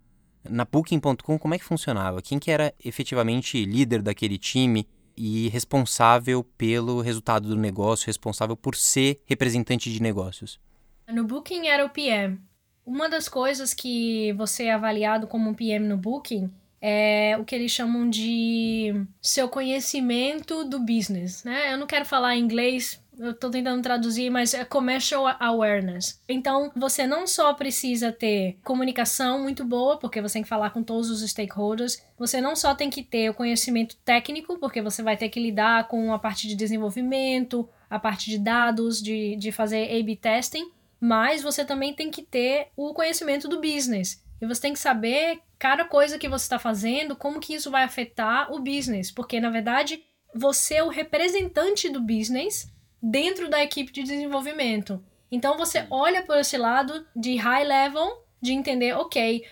Na 0.48 0.64
Booking.com, 0.64 1.38
como 1.38 1.54
é 1.54 1.58
que 1.58 1.64
funcionava? 1.64 2.22
Quem 2.22 2.38
que 2.38 2.50
era 2.50 2.74
efetivamente 2.82 3.64
líder 3.64 4.02
daquele 4.02 4.38
time 4.38 4.86
e 5.16 5.48
responsável 5.48 6.42
pelo 6.42 7.00
resultado 7.00 7.48
do 7.48 7.56
negócio, 7.56 8.06
responsável 8.06 8.56
por 8.56 8.74
ser 8.74 9.22
representante 9.26 9.92
de 9.92 10.00
negócios? 10.00 10.58
No 11.08 11.24
Booking 11.24 11.66
era 11.66 11.84
o 11.84 11.90
PM. 11.90 12.40
Uma 12.90 13.08
das 13.08 13.28
coisas 13.28 13.72
que 13.72 14.32
você 14.32 14.64
é 14.64 14.72
avaliado 14.72 15.28
como 15.28 15.48
um 15.48 15.54
PM 15.54 15.86
no 15.86 15.96
Booking 15.96 16.50
é 16.82 17.36
o 17.38 17.44
que 17.44 17.54
eles 17.54 17.70
chamam 17.70 18.10
de 18.10 19.06
seu 19.22 19.48
conhecimento 19.48 20.64
do 20.64 20.80
business, 20.80 21.44
né? 21.44 21.72
Eu 21.72 21.78
não 21.78 21.86
quero 21.86 22.04
falar 22.04 22.34
em 22.34 22.40
inglês, 22.40 23.00
eu 23.16 23.32
tô 23.32 23.48
tentando 23.48 23.80
traduzir, 23.80 24.28
mas 24.28 24.54
é 24.54 24.64
commercial 24.64 25.24
awareness. 25.38 26.20
Então, 26.28 26.72
você 26.74 27.06
não 27.06 27.28
só 27.28 27.54
precisa 27.54 28.10
ter 28.10 28.58
comunicação 28.64 29.40
muito 29.40 29.64
boa, 29.64 29.96
porque 29.96 30.20
você 30.20 30.32
tem 30.32 30.42
que 30.42 30.48
falar 30.48 30.70
com 30.70 30.82
todos 30.82 31.10
os 31.10 31.20
stakeholders, 31.30 32.02
você 32.18 32.40
não 32.40 32.56
só 32.56 32.74
tem 32.74 32.90
que 32.90 33.04
ter 33.04 33.30
o 33.30 33.34
conhecimento 33.34 33.94
técnico, 34.04 34.58
porque 34.58 34.82
você 34.82 35.00
vai 35.00 35.16
ter 35.16 35.28
que 35.28 35.38
lidar 35.38 35.86
com 35.86 36.12
a 36.12 36.18
parte 36.18 36.48
de 36.48 36.56
desenvolvimento, 36.56 37.68
a 37.88 38.00
parte 38.00 38.28
de 38.28 38.38
dados, 38.38 39.00
de, 39.00 39.36
de 39.36 39.52
fazer 39.52 39.96
A-B 39.96 40.16
testing, 40.16 40.72
mas 41.00 41.42
você 41.42 41.64
também 41.64 41.94
tem 41.94 42.10
que 42.10 42.22
ter 42.22 42.68
o 42.76 42.92
conhecimento 42.92 43.48
do 43.48 43.60
business. 43.60 44.22
E 44.40 44.46
você 44.46 44.60
tem 44.60 44.72
que 44.72 44.78
saber 44.78 45.40
cada 45.58 45.84
coisa 45.84 46.18
que 46.18 46.28
você 46.28 46.44
está 46.44 46.58
fazendo, 46.58 47.16
como 47.16 47.40
que 47.40 47.54
isso 47.54 47.70
vai 47.70 47.82
afetar 47.82 48.52
o 48.52 48.60
business, 48.60 49.10
porque 49.10 49.40
na 49.40 49.50
verdade 49.50 50.02
você 50.34 50.76
é 50.76 50.82
o 50.82 50.88
representante 50.88 51.88
do 51.88 52.00
business 52.00 52.70
dentro 53.02 53.48
da 53.48 53.62
equipe 53.62 53.92
de 53.92 54.02
desenvolvimento. 54.02 55.02
Então 55.30 55.56
você 55.56 55.86
olha 55.90 56.22
por 56.22 56.36
esse 56.38 56.56
lado 56.56 57.06
de 57.14 57.36
high 57.36 57.64
level, 57.64 58.24
de 58.40 58.52
entender, 58.52 58.96
ok, 58.96 59.44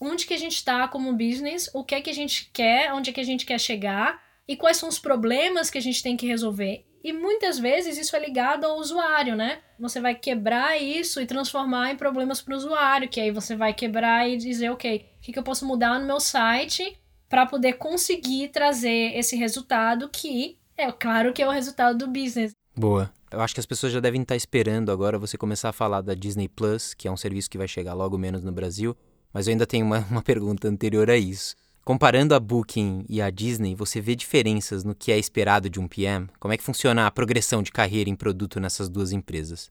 onde 0.00 0.26
que 0.26 0.34
a 0.34 0.38
gente 0.38 0.56
está 0.56 0.88
como 0.88 1.12
business, 1.12 1.70
o 1.74 1.84
que 1.84 1.94
é 1.94 2.00
que 2.00 2.10
a 2.10 2.14
gente 2.14 2.50
quer, 2.52 2.92
onde 2.92 3.10
é 3.10 3.12
que 3.12 3.20
a 3.20 3.24
gente 3.24 3.44
quer 3.44 3.60
chegar 3.60 4.22
e 4.48 4.56
quais 4.56 4.78
são 4.78 4.88
os 4.88 4.98
problemas 4.98 5.70
que 5.70 5.78
a 5.78 5.82
gente 5.82 6.02
tem 6.02 6.16
que 6.16 6.26
resolver. 6.26 6.86
E 7.02 7.12
muitas 7.12 7.58
vezes 7.58 7.96
isso 7.96 8.14
é 8.14 8.18
ligado 8.18 8.64
ao 8.64 8.78
usuário, 8.78 9.34
né? 9.34 9.60
Você 9.78 10.00
vai 10.00 10.14
quebrar 10.14 10.80
isso 10.80 11.20
e 11.20 11.26
transformar 11.26 11.90
em 11.90 11.96
problemas 11.96 12.42
para 12.42 12.54
o 12.54 12.56
usuário, 12.56 13.08
que 13.08 13.20
aí 13.20 13.30
você 13.30 13.56
vai 13.56 13.72
quebrar 13.72 14.28
e 14.28 14.36
dizer, 14.36 14.70
ok, 14.70 15.06
o 15.18 15.20
que, 15.22 15.32
que 15.32 15.38
eu 15.38 15.42
posso 15.42 15.66
mudar 15.66 15.98
no 15.98 16.06
meu 16.06 16.20
site 16.20 16.98
para 17.28 17.46
poder 17.46 17.74
conseguir 17.74 18.48
trazer 18.48 19.16
esse 19.16 19.36
resultado 19.36 20.08
que 20.08 20.58
é 20.76 20.90
claro 20.90 21.32
que 21.32 21.42
é 21.42 21.46
o 21.46 21.50
resultado 21.50 21.98
do 21.98 22.08
business. 22.08 22.52
Boa. 22.76 23.12
Eu 23.30 23.40
acho 23.40 23.54
que 23.54 23.60
as 23.60 23.66
pessoas 23.66 23.92
já 23.92 24.00
devem 24.00 24.22
estar 24.22 24.34
esperando 24.34 24.90
agora 24.90 25.18
você 25.18 25.38
começar 25.38 25.68
a 25.68 25.72
falar 25.72 26.00
da 26.00 26.14
Disney 26.14 26.48
Plus, 26.48 26.94
que 26.94 27.06
é 27.06 27.10
um 27.10 27.16
serviço 27.16 27.48
que 27.48 27.58
vai 27.58 27.68
chegar 27.68 27.94
logo 27.94 28.18
menos 28.18 28.42
no 28.42 28.50
Brasil, 28.50 28.96
mas 29.32 29.46
eu 29.46 29.52
ainda 29.52 29.66
tenho 29.66 29.86
uma, 29.86 30.00
uma 30.10 30.22
pergunta 30.22 30.68
anterior 30.68 31.08
a 31.08 31.16
isso. 31.16 31.54
Comparando 31.84 32.34
a 32.34 32.40
Booking 32.40 33.04
e 33.08 33.22
a 33.22 33.30
Disney, 33.30 33.74
você 33.74 34.00
vê 34.00 34.14
diferenças 34.14 34.84
no 34.84 34.94
que 34.94 35.10
é 35.10 35.18
esperado 35.18 35.68
de 35.68 35.80
um 35.80 35.88
PM? 35.88 36.28
Como 36.38 36.52
é 36.52 36.56
que 36.56 36.62
funciona 36.62 37.06
a 37.06 37.10
progressão 37.10 37.62
de 37.62 37.72
carreira 37.72 38.10
em 38.10 38.14
produto 38.14 38.60
nessas 38.60 38.88
duas 38.88 39.12
empresas? 39.12 39.70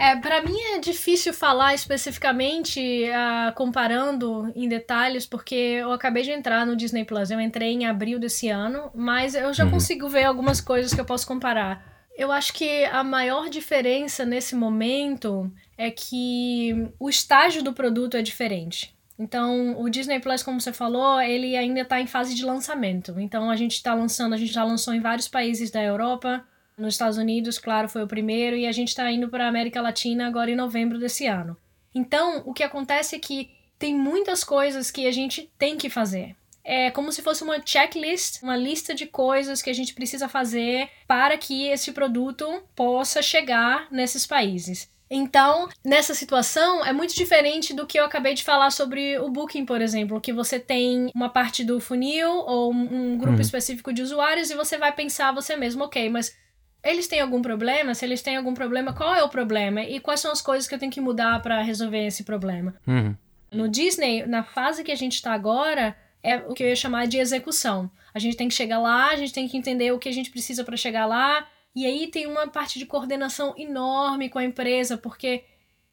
É, 0.00 0.16
para 0.16 0.42
mim 0.42 0.58
é 0.58 0.78
difícil 0.78 1.34
falar 1.34 1.74
especificamente 1.74 2.80
uh, 2.80 3.54
comparando 3.54 4.50
em 4.56 4.66
detalhes, 4.66 5.26
porque 5.26 5.54
eu 5.54 5.92
acabei 5.92 6.22
de 6.22 6.30
entrar 6.30 6.64
no 6.64 6.74
Disney 6.74 7.04
Plus. 7.04 7.30
Eu 7.30 7.38
entrei 7.38 7.72
em 7.72 7.86
abril 7.86 8.18
desse 8.18 8.48
ano, 8.48 8.90
mas 8.94 9.34
eu 9.34 9.52
já 9.52 9.64
uhum. 9.64 9.72
consigo 9.72 10.08
ver 10.08 10.24
algumas 10.24 10.58
coisas 10.58 10.94
que 10.94 11.00
eu 11.00 11.04
posso 11.04 11.26
comparar. 11.26 11.84
Eu 12.16 12.32
acho 12.32 12.54
que 12.54 12.84
a 12.86 13.04
maior 13.04 13.50
diferença 13.50 14.24
nesse 14.24 14.54
momento 14.54 15.52
é 15.76 15.90
que 15.90 16.88
o 16.98 17.10
estágio 17.10 17.62
do 17.62 17.74
produto 17.74 18.16
é 18.16 18.22
diferente. 18.22 18.94
Então, 19.20 19.78
o 19.78 19.90
Disney 19.90 20.18
Plus, 20.18 20.42
como 20.42 20.58
você 20.58 20.72
falou, 20.72 21.20
ele 21.20 21.54
ainda 21.54 21.82
está 21.82 22.00
em 22.00 22.06
fase 22.06 22.34
de 22.34 22.42
lançamento. 22.42 23.20
Então, 23.20 23.50
a 23.50 23.54
gente 23.54 23.72
está 23.72 23.92
lançando, 23.92 24.32
a 24.32 24.38
gente 24.38 24.50
já 24.50 24.64
lançou 24.64 24.94
em 24.94 25.00
vários 25.00 25.28
países 25.28 25.70
da 25.70 25.82
Europa, 25.82 26.42
nos 26.74 26.94
Estados 26.94 27.18
Unidos, 27.18 27.58
claro, 27.58 27.86
foi 27.86 28.02
o 28.02 28.06
primeiro, 28.06 28.56
e 28.56 28.66
a 28.66 28.72
gente 28.72 28.88
está 28.88 29.12
indo 29.12 29.28
para 29.28 29.44
a 29.44 29.48
América 29.48 29.82
Latina 29.82 30.26
agora 30.26 30.50
em 30.50 30.56
novembro 30.56 30.98
desse 30.98 31.26
ano. 31.26 31.54
Então, 31.94 32.42
o 32.46 32.54
que 32.54 32.62
acontece 32.62 33.14
é 33.14 33.18
que 33.18 33.50
tem 33.78 33.94
muitas 33.94 34.42
coisas 34.42 34.90
que 34.90 35.06
a 35.06 35.12
gente 35.12 35.52
tem 35.58 35.76
que 35.76 35.90
fazer. 35.90 36.34
É 36.64 36.90
como 36.90 37.12
se 37.12 37.20
fosse 37.20 37.44
uma 37.44 37.60
checklist, 37.62 38.42
uma 38.42 38.56
lista 38.56 38.94
de 38.94 39.04
coisas 39.04 39.60
que 39.60 39.68
a 39.68 39.74
gente 39.74 39.92
precisa 39.92 40.30
fazer 40.30 40.88
para 41.06 41.36
que 41.36 41.66
esse 41.66 41.92
produto 41.92 42.62
possa 42.74 43.20
chegar 43.20 43.86
nesses 43.90 44.26
países. 44.26 44.88
Então, 45.10 45.68
nessa 45.84 46.14
situação, 46.14 46.84
é 46.84 46.92
muito 46.92 47.16
diferente 47.16 47.74
do 47.74 47.84
que 47.84 47.98
eu 47.98 48.04
acabei 48.04 48.32
de 48.32 48.44
falar 48.44 48.70
sobre 48.70 49.18
o 49.18 49.28
Booking, 49.28 49.66
por 49.66 49.82
exemplo, 49.82 50.20
que 50.20 50.32
você 50.32 50.60
tem 50.60 51.10
uma 51.12 51.28
parte 51.28 51.64
do 51.64 51.80
funil 51.80 52.30
ou 52.30 52.72
um 52.72 53.18
grupo 53.18 53.34
uhum. 53.34 53.40
específico 53.40 53.92
de 53.92 54.02
usuários 54.02 54.50
e 54.50 54.54
você 54.54 54.78
vai 54.78 54.92
pensar 54.92 55.34
você 55.34 55.56
mesmo, 55.56 55.82
ok, 55.82 56.08
mas 56.08 56.38
eles 56.84 57.08
têm 57.08 57.20
algum 57.20 57.42
problema? 57.42 57.92
Se 57.92 58.04
eles 58.04 58.22
têm 58.22 58.36
algum 58.36 58.54
problema, 58.54 58.92
qual 58.92 59.12
é 59.14 59.22
o 59.22 59.28
problema? 59.28 59.82
E 59.82 59.98
quais 59.98 60.20
são 60.20 60.30
as 60.30 60.40
coisas 60.40 60.68
que 60.68 60.74
eu 60.76 60.78
tenho 60.78 60.92
que 60.92 61.00
mudar 61.00 61.42
para 61.42 61.60
resolver 61.60 62.06
esse 62.06 62.22
problema? 62.22 62.74
Uhum. 62.86 63.16
No 63.50 63.68
Disney, 63.68 64.24
na 64.26 64.44
fase 64.44 64.84
que 64.84 64.92
a 64.92 64.96
gente 64.96 65.14
está 65.14 65.32
agora, 65.32 65.96
é 66.22 66.36
o 66.36 66.54
que 66.54 66.62
eu 66.62 66.68
ia 66.68 66.76
chamar 66.76 67.08
de 67.08 67.18
execução. 67.18 67.90
A 68.14 68.18
gente 68.20 68.36
tem 68.36 68.48
que 68.48 68.54
chegar 68.54 68.78
lá, 68.78 69.10
a 69.10 69.16
gente 69.16 69.32
tem 69.32 69.48
que 69.48 69.56
entender 69.56 69.92
o 69.92 69.98
que 69.98 70.08
a 70.08 70.12
gente 70.12 70.30
precisa 70.30 70.62
para 70.62 70.76
chegar 70.76 71.06
lá, 71.06 71.46
e 71.74 71.86
aí 71.86 72.08
tem 72.08 72.26
uma 72.26 72.48
parte 72.48 72.78
de 72.78 72.86
coordenação 72.86 73.54
enorme 73.56 74.28
com 74.28 74.38
a 74.38 74.44
empresa, 74.44 74.96
porque 74.96 75.44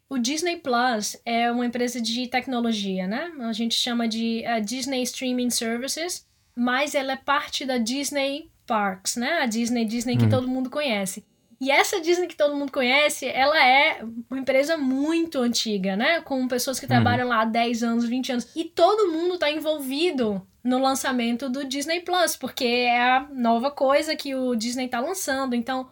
O 0.10 0.18
Disney 0.18 0.58
Plus 0.58 1.18
é 1.26 1.52
uma 1.52 1.66
empresa 1.66 2.02
de 2.02 2.28
tecnologia, 2.28 3.06
né? 3.06 3.32
A 3.42 3.54
gente 3.54 3.76
chama 3.76 4.08
de 4.08 4.44
uh, 4.48 4.62
Disney 4.64 5.04
Streaming 5.04 5.50
Services, 5.50 6.26
mas 6.56 6.96
ela 6.96 7.14
é 7.14 7.18
parte 7.18 7.66
da 7.66 7.78
Disney 7.78 8.50
Parks, 8.66 9.18
né? 9.18 9.40
A 9.42 9.46
Disney, 9.46 9.86
Disney 9.86 10.18
que 10.18 10.24
uhum. 10.24 10.30
todo 10.30 10.48
mundo 10.48 10.70
conhece. 10.70 11.26
E 11.60 11.72
essa 11.72 12.00
Disney 12.00 12.28
que 12.28 12.36
todo 12.36 12.56
mundo 12.56 12.72
conhece, 12.72 13.26
ela 13.26 13.58
é 13.62 14.04
uma 14.30 14.40
empresa 14.40 14.78
muito 14.78 15.40
antiga, 15.40 15.96
né? 15.96 16.22
Com 16.22 16.48
pessoas 16.48 16.80
que 16.80 16.86
uhum. 16.86 16.90
trabalham 16.90 17.28
lá 17.28 17.42
há 17.42 17.46
10 17.46 17.84
anos, 17.84 18.06
20 18.06 18.32
anos. 18.32 18.48
E 18.56 18.64
todo 18.64 19.12
mundo 19.12 19.34
está 19.34 19.52
envolvido 19.52 20.46
no 20.68 20.80
lançamento 20.80 21.50
do 21.50 21.64
Disney 21.64 22.02
Plus, 22.02 22.36
porque 22.36 22.66
é 22.66 23.02
a 23.02 23.26
nova 23.32 23.72
coisa 23.72 24.18
que 24.18 24.36
o 24.36 24.54
Disney 24.54 24.86
está 24.86 25.00
lançando. 25.00 25.56
Então, 25.56 25.90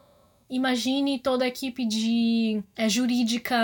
imagine 0.50 1.18
toda 1.18 1.46
a 1.46 1.48
equipe 1.48 1.86
de 1.86 2.62
é, 2.76 2.90
jurídica, 2.90 3.56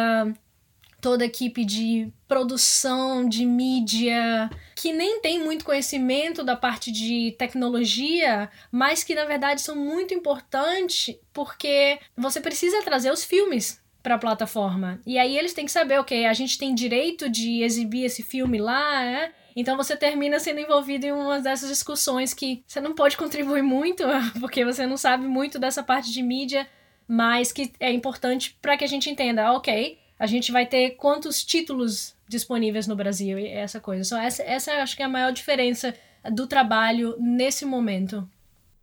toda 1.02 1.26
a 1.26 1.28
equipe 1.28 1.66
de 1.66 2.08
produção, 2.30 3.28
de 3.28 3.46
mídia, 3.46 4.50
que 4.74 4.94
nem 4.94 5.20
tem 5.20 5.44
muito 5.44 5.66
conhecimento 5.66 6.46
da 6.46 6.56
parte 6.56 6.90
de 6.94 7.36
tecnologia, 7.38 8.50
mas 8.72 9.04
que 9.04 9.14
na 9.14 9.26
verdade 9.26 9.60
são 9.60 9.76
muito 9.76 10.14
importantes 10.14 11.14
porque 11.34 12.00
você 12.16 12.40
precisa 12.40 12.84
trazer 12.84 13.12
os 13.12 13.26
filmes 13.26 13.82
para 14.02 14.16
a 14.16 14.20
plataforma. 14.20 15.02
E 15.06 15.20
aí 15.20 15.38
eles 15.38 15.54
têm 15.54 15.66
que 15.66 15.72
saber, 15.72 16.00
ok, 16.00 16.26
a 16.26 16.34
gente 16.34 16.58
tem 16.58 16.74
direito 16.74 17.30
de 17.30 17.64
exibir 17.64 18.06
esse 18.06 18.24
filme 18.24 18.60
lá, 18.60 19.04
né? 19.04 19.34
Então 19.56 19.78
você 19.78 19.96
termina 19.96 20.40
sendo 20.40 20.60
envolvido 20.60 21.06
em 21.06 21.12
uma 21.12 21.40
dessas 21.40 21.70
discussões 21.70 22.34
que 22.34 22.64
você 22.66 22.80
não 22.80 22.94
pode 22.94 23.18
contribuir 23.18 23.62
muito, 23.62 24.04
porque 24.40 24.64
você 24.64 24.86
não 24.86 24.98
sabe 24.98 25.28
muito 25.28 25.60
dessa 25.60 25.84
parte 25.84 26.12
de 26.12 26.22
mídia, 26.22 26.68
mas 27.08 27.52
que 27.52 27.72
é 27.80 27.92
importante 27.92 28.58
para 28.62 28.78
que 28.78 28.84
a 28.84 28.88
gente 28.88 29.10
entenda, 29.10 29.52
ok, 29.54 30.00
a 30.18 30.28
gente 30.28 30.52
vai 30.52 30.66
ter 30.66 30.92
quantos 30.92 31.44
títulos 31.44 32.16
disponíveis 32.28 32.88
no 32.88 32.96
Brasil 32.96 33.40
e 33.40 33.48
essa 33.48 33.80
coisa. 33.80 34.04
Só 34.04 34.20
essa, 34.20 34.44
essa 34.44 34.72
acho 34.74 34.96
que 34.96 35.02
é 35.02 35.06
a 35.06 35.10
maior 35.10 35.32
diferença 35.32 35.94
do 36.32 36.46
trabalho 36.48 37.16
nesse 37.20 37.66
momento. 37.66 38.30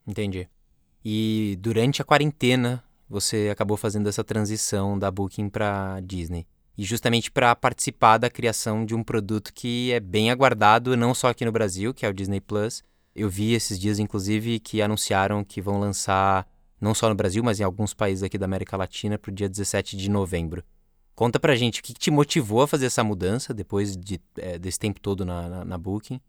Entendi. 0.07 0.49
E 1.05 1.57
durante 1.61 2.03
a 2.03 2.05
quarentena, 2.05 2.83
você 3.09 3.49
acabou 3.51 3.77
fazendo 3.77 4.09
essa 4.09 4.25
transição 4.25 4.99
da 4.99 5.11
Booking 5.11 5.49
para 5.49 6.01
Disney. 6.01 6.47
E 6.79 6.85
justamente 6.85 7.29
para 7.29 7.57
participar 7.57 8.19
da 8.19 8.31
criação 8.31 8.87
de 8.87 8.95
um 8.95 9.03
produto 9.03 9.53
que 9.53 9.91
é 9.91 9.99
bem 9.99 10.31
aguardado, 10.31 10.97
não 10.97 11.13
só 11.13 11.29
aqui 11.29 11.45
no 11.45 11.51
Brasil, 11.51 11.93
que 11.93 12.07
é 12.07 12.09
o 12.09 12.15
Disney 12.15 12.41
Plus. 12.41 12.85
Eu 13.17 13.29
vi 13.29 13.53
esses 13.53 13.77
dias, 13.77 13.99
inclusive, 13.99 14.61
que 14.61 14.81
anunciaram 14.81 15.43
que 15.43 15.61
vão 15.61 15.81
lançar, 15.81 16.47
não 16.81 16.95
só 16.95 17.09
no 17.09 17.17
Brasil, 17.17 17.43
mas 17.43 17.59
em 17.59 17.65
alguns 17.65 17.93
países 17.93 18.23
aqui 18.23 18.39
da 18.39 18.45
América 18.45 18.77
Latina, 18.77 19.19
para 19.19 19.29
o 19.29 19.35
dia 19.35 19.49
17 19.49 19.97
de 19.97 20.09
novembro. 20.09 20.63
Conta 21.17 21.41
pra 21.41 21.57
gente 21.57 21.81
o 21.81 21.83
que, 21.83 21.93
te 21.93 22.13
motivou 22.13 22.63
a 22.63 22.69
fazer 22.69 22.87
essa 22.87 23.03
mudança 23.03 23.53
depois 23.53 23.97
de, 23.97 24.21
é, 24.37 24.57
desse 24.57 24.79
tempo 24.79 25.01
todo 25.01 25.25
na, 25.25 25.49
na, 25.49 25.65
na 25.65 25.77
Booking 25.77 26.21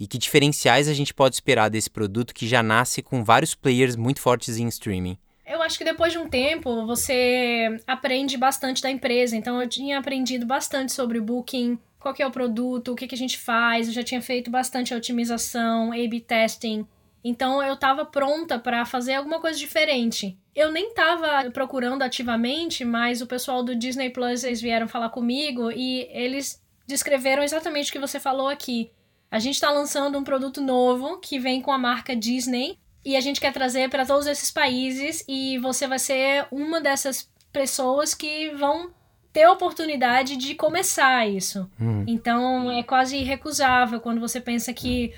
e 0.00 0.06
que 0.06 0.16
diferenciais 0.16 0.88
a 0.88 0.94
gente 0.94 1.12
pode 1.12 1.34
esperar 1.34 1.68
desse 1.68 1.90
produto 1.90 2.32
que 2.32 2.48
já 2.48 2.62
nasce 2.62 3.02
com 3.02 3.22
vários 3.22 3.54
players 3.54 3.94
muito 3.94 4.22
fortes 4.22 4.56
em 4.56 4.66
streaming. 4.68 5.18
Eu 5.48 5.62
acho 5.62 5.78
que 5.78 5.84
depois 5.84 6.12
de 6.12 6.18
um 6.18 6.28
tempo 6.28 6.84
você 6.84 7.80
aprende 7.86 8.36
bastante 8.36 8.82
da 8.82 8.90
empresa. 8.90 9.34
Então 9.34 9.60
eu 9.60 9.68
tinha 9.68 9.98
aprendido 9.98 10.44
bastante 10.44 10.92
sobre 10.92 11.18
o 11.18 11.22
Booking, 11.22 11.78
qual 11.98 12.12
que 12.12 12.22
é 12.22 12.26
o 12.26 12.30
produto, 12.30 12.92
o 12.92 12.94
que, 12.94 13.08
que 13.08 13.14
a 13.14 13.18
gente 13.18 13.38
faz. 13.38 13.88
Eu 13.88 13.94
já 13.94 14.02
tinha 14.02 14.20
feito 14.20 14.50
bastante 14.50 14.94
otimização, 14.94 15.90
A/B 15.90 16.20
testing. 16.20 16.86
Então 17.24 17.62
eu 17.62 17.74
estava 17.74 18.04
pronta 18.04 18.58
para 18.58 18.84
fazer 18.84 19.14
alguma 19.14 19.40
coisa 19.40 19.58
diferente. 19.58 20.36
Eu 20.54 20.70
nem 20.70 20.88
estava 20.88 21.50
procurando 21.50 22.02
ativamente, 22.02 22.84
mas 22.84 23.22
o 23.22 23.26
pessoal 23.26 23.62
do 23.62 23.74
Disney 23.74 24.10
Plus 24.10 24.44
eles 24.44 24.60
vieram 24.60 24.86
falar 24.86 25.08
comigo 25.08 25.70
e 25.72 26.08
eles 26.12 26.62
descreveram 26.86 27.42
exatamente 27.42 27.88
o 27.88 27.92
que 27.92 27.98
você 27.98 28.20
falou 28.20 28.48
aqui. 28.48 28.90
A 29.30 29.38
gente 29.38 29.54
está 29.54 29.70
lançando 29.70 30.18
um 30.18 30.24
produto 30.24 30.60
novo 30.60 31.18
que 31.18 31.38
vem 31.38 31.60
com 31.60 31.70
a 31.72 31.78
marca 31.78 32.14
Disney 32.14 32.78
e 33.08 33.16
a 33.16 33.22
gente 33.22 33.40
quer 33.40 33.54
trazer 33.54 33.88
para 33.88 34.04
todos 34.04 34.26
esses 34.26 34.50
países 34.50 35.24
e 35.26 35.56
você 35.56 35.86
vai 35.86 35.98
ser 35.98 36.46
uma 36.50 36.78
dessas 36.78 37.26
pessoas 37.50 38.12
que 38.12 38.50
vão 38.50 38.90
ter 39.32 39.44
a 39.44 39.52
oportunidade 39.52 40.36
de 40.36 40.54
começar 40.54 41.26
isso. 41.26 41.70
Uhum. 41.80 42.04
Então 42.06 42.70
é 42.70 42.82
quase 42.82 43.16
irrecusável 43.16 43.98
quando 43.98 44.20
você 44.20 44.42
pensa 44.42 44.74
que 44.74 45.14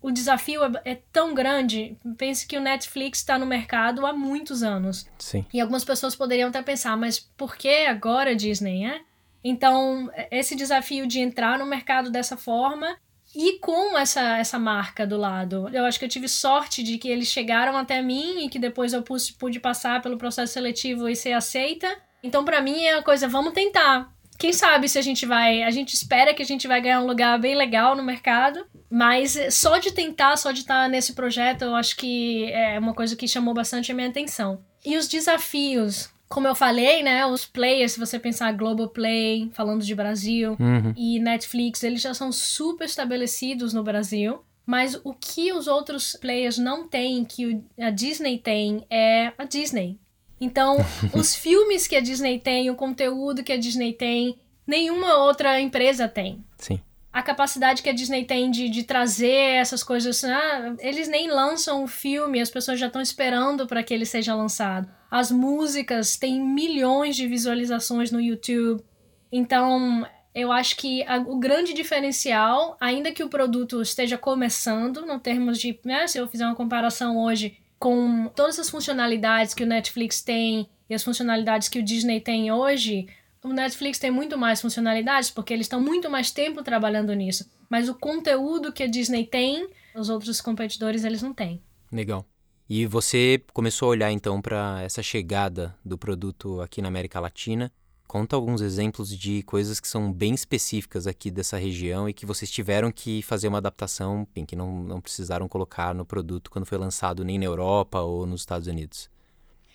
o 0.00 0.10
desafio 0.10 0.64
é, 0.64 0.92
é 0.92 0.98
tão 1.12 1.34
grande. 1.34 1.98
Pense 2.16 2.46
que 2.46 2.56
o 2.56 2.62
Netflix 2.62 3.18
está 3.18 3.38
no 3.38 3.44
mercado 3.44 4.06
há 4.06 4.14
muitos 4.14 4.62
anos. 4.62 5.06
Sim. 5.18 5.44
E 5.52 5.60
algumas 5.60 5.84
pessoas 5.84 6.16
poderiam 6.16 6.48
até 6.48 6.62
pensar, 6.62 6.96
mas 6.96 7.18
por 7.18 7.56
que 7.58 7.84
agora 7.84 8.34
Disney, 8.34 8.86
é? 8.86 9.02
Então, 9.44 10.10
esse 10.30 10.56
desafio 10.56 11.06
de 11.06 11.20
entrar 11.20 11.58
no 11.58 11.66
mercado 11.66 12.10
dessa 12.10 12.38
forma 12.38 12.96
e 13.34 13.58
com 13.58 13.96
essa, 13.96 14.38
essa 14.38 14.58
marca 14.58 15.06
do 15.06 15.16
lado. 15.16 15.68
Eu 15.72 15.84
acho 15.84 15.98
que 15.98 16.04
eu 16.04 16.08
tive 16.08 16.28
sorte 16.28 16.82
de 16.82 16.98
que 16.98 17.08
eles 17.08 17.28
chegaram 17.28 17.76
até 17.76 18.02
mim 18.02 18.44
e 18.44 18.48
que 18.48 18.58
depois 18.58 18.92
eu 18.92 19.02
pude, 19.02 19.32
pude 19.34 19.60
passar 19.60 20.02
pelo 20.02 20.18
processo 20.18 20.52
seletivo 20.52 21.08
e 21.08 21.16
ser 21.16 21.32
aceita. 21.32 21.88
Então, 22.22 22.44
para 22.44 22.60
mim, 22.60 22.84
é 22.84 22.94
a 22.94 23.02
coisa, 23.02 23.26
vamos 23.26 23.52
tentar 23.52 24.12
quem 24.42 24.52
sabe 24.52 24.88
se 24.88 24.98
a 24.98 25.02
gente 25.02 25.24
vai. 25.24 25.62
A 25.62 25.70
gente 25.70 25.94
espera 25.94 26.34
que 26.34 26.42
a 26.42 26.44
gente 26.44 26.66
vai 26.66 26.80
ganhar 26.80 27.00
um 27.00 27.06
lugar 27.06 27.38
bem 27.38 27.54
legal 27.54 27.94
no 27.94 28.02
mercado. 28.02 28.66
Mas 28.90 29.38
só 29.54 29.78
de 29.78 29.92
tentar, 29.92 30.36
só 30.36 30.50
de 30.50 30.60
estar 30.60 30.88
nesse 30.88 31.12
projeto, 31.12 31.62
eu 31.62 31.76
acho 31.76 31.96
que 31.96 32.50
é 32.52 32.76
uma 32.76 32.92
coisa 32.92 33.14
que 33.14 33.28
chamou 33.28 33.54
bastante 33.54 33.92
a 33.92 33.94
minha 33.94 34.08
atenção. 34.08 34.60
E 34.84 34.96
os 34.96 35.06
desafios, 35.06 36.10
como 36.32 36.48
eu 36.48 36.54
falei, 36.54 37.02
né, 37.02 37.26
os 37.26 37.44
players, 37.44 37.92
se 37.92 38.00
você 38.00 38.18
pensar 38.18 38.52
Global 38.52 38.88
Play, 38.88 39.50
falando 39.52 39.84
de 39.84 39.94
Brasil, 39.94 40.56
uhum. 40.58 40.94
e 40.96 41.20
Netflix, 41.20 41.82
eles 41.82 42.00
já 42.00 42.14
são 42.14 42.32
super 42.32 42.86
estabelecidos 42.86 43.74
no 43.74 43.82
Brasil. 43.82 44.40
Mas 44.64 44.98
o 45.04 45.12
que 45.12 45.52
os 45.52 45.66
outros 45.66 46.16
players 46.18 46.56
não 46.56 46.88
têm, 46.88 47.24
que 47.24 47.60
a 47.78 47.90
Disney 47.90 48.38
tem, 48.38 48.86
é 48.88 49.32
a 49.36 49.44
Disney. 49.44 49.98
Então, 50.40 50.78
os 51.12 51.34
filmes 51.34 51.86
que 51.86 51.96
a 51.96 52.00
Disney 52.00 52.38
tem, 52.38 52.70
o 52.70 52.76
conteúdo 52.76 53.42
que 53.42 53.52
a 53.52 53.58
Disney 53.58 53.92
tem, 53.92 54.38
nenhuma 54.66 55.18
outra 55.18 55.60
empresa 55.60 56.08
tem. 56.08 56.42
Sim. 56.56 56.80
A 57.12 57.22
capacidade 57.22 57.82
que 57.82 57.90
a 57.90 57.92
Disney 57.92 58.24
tem 58.24 58.50
de, 58.50 58.70
de 58.70 58.84
trazer 58.84 59.56
essas 59.56 59.82
coisas. 59.82 60.24
Ah, 60.24 60.74
eles 60.78 61.08
nem 61.08 61.30
lançam 61.30 61.84
o 61.84 61.86
filme, 61.86 62.40
as 62.40 62.50
pessoas 62.50 62.80
já 62.80 62.86
estão 62.86 63.02
esperando 63.02 63.66
para 63.66 63.82
que 63.82 63.92
ele 63.92 64.06
seja 64.06 64.34
lançado. 64.34 64.88
As 65.10 65.30
músicas 65.30 66.16
têm 66.16 66.40
milhões 66.40 67.14
de 67.14 67.26
visualizações 67.26 68.10
no 68.10 68.20
YouTube. 68.20 68.82
Então, 69.30 70.06
eu 70.34 70.50
acho 70.50 70.76
que 70.76 71.02
a, 71.04 71.18
o 71.18 71.38
grande 71.38 71.74
diferencial, 71.74 72.76
ainda 72.80 73.12
que 73.12 73.22
o 73.22 73.28
produto 73.28 73.82
esteja 73.82 74.16
começando, 74.16 75.04
no 75.04 75.18
termos 75.18 75.58
de, 75.58 75.78
né, 75.84 76.06
se 76.06 76.18
eu 76.18 76.26
fizer 76.26 76.46
uma 76.46 76.54
comparação 76.54 77.18
hoje 77.18 77.58
com 77.78 78.28
todas 78.28 78.58
as 78.58 78.70
funcionalidades 78.70 79.54
que 79.54 79.64
o 79.64 79.66
Netflix 79.66 80.22
tem 80.22 80.68
e 80.88 80.94
as 80.94 81.02
funcionalidades 81.02 81.68
que 81.68 81.78
o 81.78 81.82
Disney 81.82 82.20
tem 82.20 82.50
hoje, 82.52 83.06
o 83.42 83.52
Netflix 83.52 83.98
tem 83.98 84.10
muito 84.10 84.38
mais 84.38 84.60
funcionalidades 84.60 85.30
porque 85.30 85.52
eles 85.52 85.66
estão 85.66 85.80
muito 85.80 86.10
mais 86.10 86.30
tempo 86.30 86.62
trabalhando 86.62 87.12
nisso. 87.14 87.50
Mas 87.68 87.88
o 87.88 87.94
conteúdo 87.94 88.72
que 88.72 88.82
a 88.82 88.86
Disney 88.86 89.26
tem, 89.26 89.68
os 89.94 90.08
outros 90.08 90.40
competidores 90.40 91.04
eles 91.04 91.22
não 91.22 91.32
têm. 91.32 91.62
Legal. 91.90 92.26
E 92.68 92.86
você 92.86 93.42
começou 93.52 93.86
a 93.86 93.90
olhar 93.90 94.12
então 94.12 94.40
para 94.40 94.80
essa 94.82 95.02
chegada 95.02 95.74
do 95.84 95.98
produto 95.98 96.60
aqui 96.60 96.80
na 96.80 96.88
América 96.88 97.20
Latina 97.20 97.70
Conta 98.12 98.36
alguns 98.36 98.60
exemplos 98.60 99.08
de 99.08 99.42
coisas 99.44 99.80
que 99.80 99.88
são 99.88 100.12
bem 100.12 100.34
específicas 100.34 101.06
aqui 101.06 101.30
dessa 101.30 101.56
região 101.56 102.06
e 102.06 102.12
que 102.12 102.26
vocês 102.26 102.50
tiveram 102.50 102.92
que 102.92 103.22
fazer 103.22 103.48
uma 103.48 103.56
adaptação, 103.56 104.26
enfim, 104.30 104.44
que 104.44 104.54
não, 104.54 104.82
não 104.82 105.00
precisaram 105.00 105.48
colocar 105.48 105.94
no 105.94 106.04
produto 106.04 106.50
quando 106.50 106.66
foi 106.66 106.76
lançado 106.76 107.24
nem 107.24 107.38
na 107.38 107.46
Europa 107.46 108.02
ou 108.02 108.26
nos 108.26 108.42
Estados 108.42 108.68
Unidos. 108.68 109.08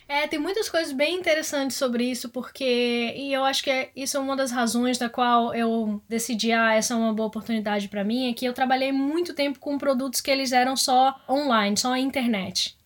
É, 0.08 0.26
tem 0.26 0.38
muitas 0.38 0.70
coisas 0.70 0.90
bem 0.90 1.16
interessantes 1.16 1.76
sobre 1.76 2.02
isso, 2.10 2.30
porque. 2.30 3.12
E 3.14 3.30
eu 3.30 3.44
acho 3.44 3.62
que 3.62 3.70
é, 3.70 3.90
isso 3.94 4.16
é 4.16 4.20
uma 4.20 4.34
das 4.34 4.50
razões 4.50 4.96
da 4.96 5.10
qual 5.10 5.54
eu 5.54 6.02
decidi, 6.08 6.50
ah, 6.50 6.74
essa 6.74 6.94
é 6.94 6.96
uma 6.96 7.12
boa 7.12 7.28
oportunidade 7.28 7.88
para 7.88 8.02
mim, 8.02 8.30
é 8.30 8.32
que 8.32 8.46
eu 8.46 8.54
trabalhei 8.54 8.90
muito 8.90 9.34
tempo 9.34 9.58
com 9.58 9.76
produtos 9.76 10.22
que 10.22 10.30
eles 10.30 10.50
eram 10.50 10.76
só 10.76 11.14
online, 11.28 11.76
só 11.76 11.92
a 11.92 11.98
internet. 11.98 12.78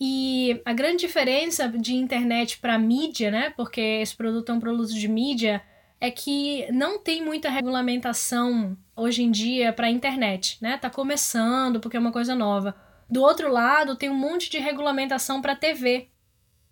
E 0.00 0.60
a 0.64 0.72
grande 0.72 1.06
diferença 1.06 1.68
de 1.68 1.94
internet 1.94 2.58
para 2.58 2.76
mídia, 2.78 3.30
né? 3.30 3.50
Porque 3.56 3.80
esse 3.80 4.16
produto 4.16 4.50
é 4.50 4.54
um 4.54 4.60
produto 4.60 4.92
de 4.92 5.06
mídia, 5.08 5.62
é 6.00 6.10
que 6.10 6.66
não 6.72 6.98
tem 6.98 7.24
muita 7.24 7.48
regulamentação 7.48 8.76
hoje 8.96 9.22
em 9.22 9.30
dia 9.30 9.72
para 9.72 9.88
internet, 9.88 10.58
né? 10.60 10.76
Tá 10.78 10.90
começando 10.90 11.78
porque 11.78 11.96
é 11.96 12.00
uma 12.00 12.12
coisa 12.12 12.34
nova. 12.34 12.74
Do 13.08 13.22
outro 13.22 13.50
lado, 13.52 13.94
tem 13.94 14.10
um 14.10 14.18
monte 14.18 14.50
de 14.50 14.58
regulamentação 14.58 15.40
para 15.40 15.54
TV. 15.54 16.10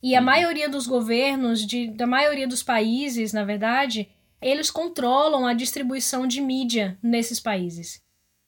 E 0.05 0.15
a 0.15 0.21
maioria 0.21 0.69
dos 0.69 0.87
governos, 0.87 1.65
de, 1.65 1.87
da 1.87 2.07
maioria 2.07 2.47
dos 2.47 2.63
países, 2.63 3.33
na 3.33 3.43
verdade, 3.43 4.07
eles 4.39 4.71
controlam 4.71 5.47
a 5.47 5.55
distribuição 5.55 6.27
de 6.27 6.43
mídia 6.43 6.99
nesses 7.03 7.41
países. 7.41 8.03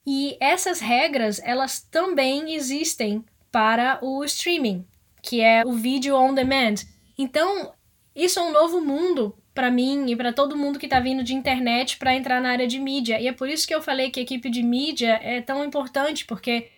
E 0.06 0.36
essas 0.38 0.80
regras, 0.80 1.40
elas 1.42 1.80
também 1.80 2.52
existem 2.54 3.24
para 3.50 3.98
o 4.02 4.22
streaming, 4.22 4.86
que 5.22 5.40
é 5.40 5.64
o 5.64 5.72
vídeo 5.72 6.14
on 6.14 6.34
demand. 6.34 6.74
Então, 7.16 7.72
isso 8.14 8.38
é 8.38 8.42
um 8.42 8.52
novo 8.52 8.82
mundo 8.82 9.34
para 9.54 9.70
mim 9.70 10.10
e 10.10 10.14
para 10.14 10.34
todo 10.34 10.58
mundo 10.58 10.78
que 10.78 10.84
está 10.84 11.00
vindo 11.00 11.24
de 11.24 11.32
internet 11.32 11.96
para 11.96 12.14
entrar 12.14 12.38
na 12.38 12.50
área 12.50 12.66
de 12.66 12.78
mídia. 12.78 13.18
E 13.18 13.28
é 13.28 13.32
por 13.32 13.48
isso 13.48 13.66
que 13.66 13.74
eu 13.74 13.80
falei 13.80 14.10
que 14.10 14.20
a 14.20 14.22
equipe 14.22 14.50
de 14.50 14.62
mídia 14.62 15.18
é 15.22 15.40
tão 15.40 15.64
importante, 15.64 16.26
porque 16.26 16.68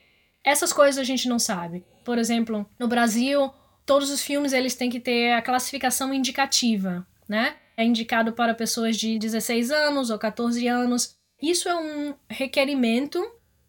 essas 0.44 0.72
coisas 0.72 0.98
a 1.00 1.04
gente 1.04 1.28
não 1.28 1.40
sabe. 1.40 1.84
Por 2.04 2.16
exemplo, 2.16 2.64
no 2.78 2.86
Brasil, 2.86 3.50
todos 3.88 4.10
os 4.10 4.20
filmes 4.22 4.52
eles 4.52 4.74
têm 4.74 4.90
que 4.90 5.00
ter 5.00 5.32
a 5.32 5.40
classificação 5.40 6.12
indicativa, 6.12 7.06
né? 7.26 7.56
É 7.74 7.82
indicado 7.82 8.34
para 8.34 8.52
pessoas 8.52 8.98
de 8.98 9.18
16 9.18 9.70
anos 9.70 10.10
ou 10.10 10.18
14 10.18 10.68
anos. 10.68 11.16
Isso 11.40 11.70
é 11.70 11.74
um 11.74 12.14
requerimento 12.28 13.18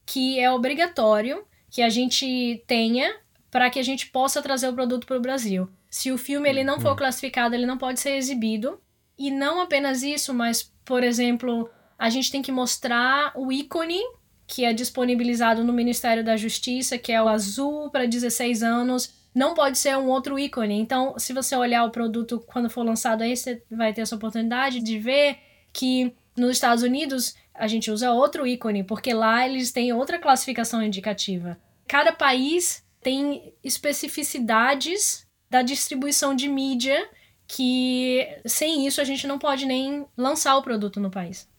que 0.06 0.38
é 0.38 0.52
obrigatório 0.52 1.46
que 1.72 1.82
a 1.82 1.88
gente 1.88 2.62
tenha 2.68 3.16
para 3.50 3.70
que 3.70 3.80
a 3.80 3.84
gente 3.84 4.08
possa 4.08 4.42
trazer 4.42 4.68
o 4.68 4.74
produto 4.74 5.08
para 5.08 5.16
o 5.16 5.22
Brasil. 5.22 5.70
Se 5.90 6.12
o 6.12 6.18
filme 6.18 6.50
ele 6.50 6.66
não 6.66 6.82
for 6.82 6.90
uhum. 6.90 6.98
classificado, 6.98 7.56
ele 7.56 7.66
não 7.66 7.78
pode 7.78 8.02
ser 8.02 8.18
exibido. 8.18 8.78
E 9.18 9.32
não 9.32 9.62
apenas 9.62 10.04
isso, 10.04 10.34
mas, 10.34 10.70
por 10.84 11.02
exemplo, 11.02 11.70
a 11.98 12.10
gente 12.10 12.30
tem 12.30 12.42
que 12.42 12.52
mostrar 12.52 13.32
o 13.36 13.52
ícone 13.54 14.02
que 14.46 14.66
é 14.66 14.74
disponibilizado 14.74 15.64
no 15.64 15.72
Ministério 15.72 16.26
da 16.26 16.36
Justiça, 16.36 16.98
que 16.98 17.12
é 17.12 17.22
o 17.22 17.30
azul 17.30 17.90
para 17.90 18.06
16 18.06 18.64
anos. 18.64 19.19
Não 19.34 19.54
pode 19.54 19.78
ser 19.78 19.98
um 19.98 20.08
outro 20.08 20.38
ícone. 20.40 20.80
Então, 20.80 21.18
se 21.18 21.34
você 21.34 21.56
olhar 21.56 21.86
o 21.86 21.92
produto 21.92 22.44
quando 22.48 22.70
for 22.70 22.84
lançado 22.84 23.22
aí, 23.22 23.36
você 23.36 23.64
vai 23.70 23.94
ter 23.94 24.02
essa 24.02 24.16
oportunidade 24.16 24.80
de 24.80 24.98
ver 24.98 25.38
que 25.72 26.14
nos 26.36 26.52
Estados 26.52 26.84
Unidos 26.84 27.36
a 27.54 27.68
gente 27.68 27.92
usa 27.92 28.12
outro 28.12 28.48
ícone, 28.48 28.84
porque 28.84 29.14
lá 29.14 29.46
eles 29.48 29.72
têm 29.72 29.94
outra 29.94 30.18
classificação 30.18 30.82
indicativa. 30.82 31.58
Cada 31.88 32.12
país 32.12 32.84
tem 33.02 33.54
especificidades 33.64 35.28
da 35.50 35.62
distribuição 35.62 36.36
de 36.36 36.48
mídia 36.48 37.10
que 37.48 38.28
sem 38.46 38.86
isso 38.86 39.02
a 39.02 39.04
gente 39.04 39.26
não 39.26 39.40
pode 39.40 39.66
nem 39.66 40.06
lançar 40.16 40.56
o 40.56 40.62
produto 40.62 41.00
no 41.00 41.10
país. 41.10 41.50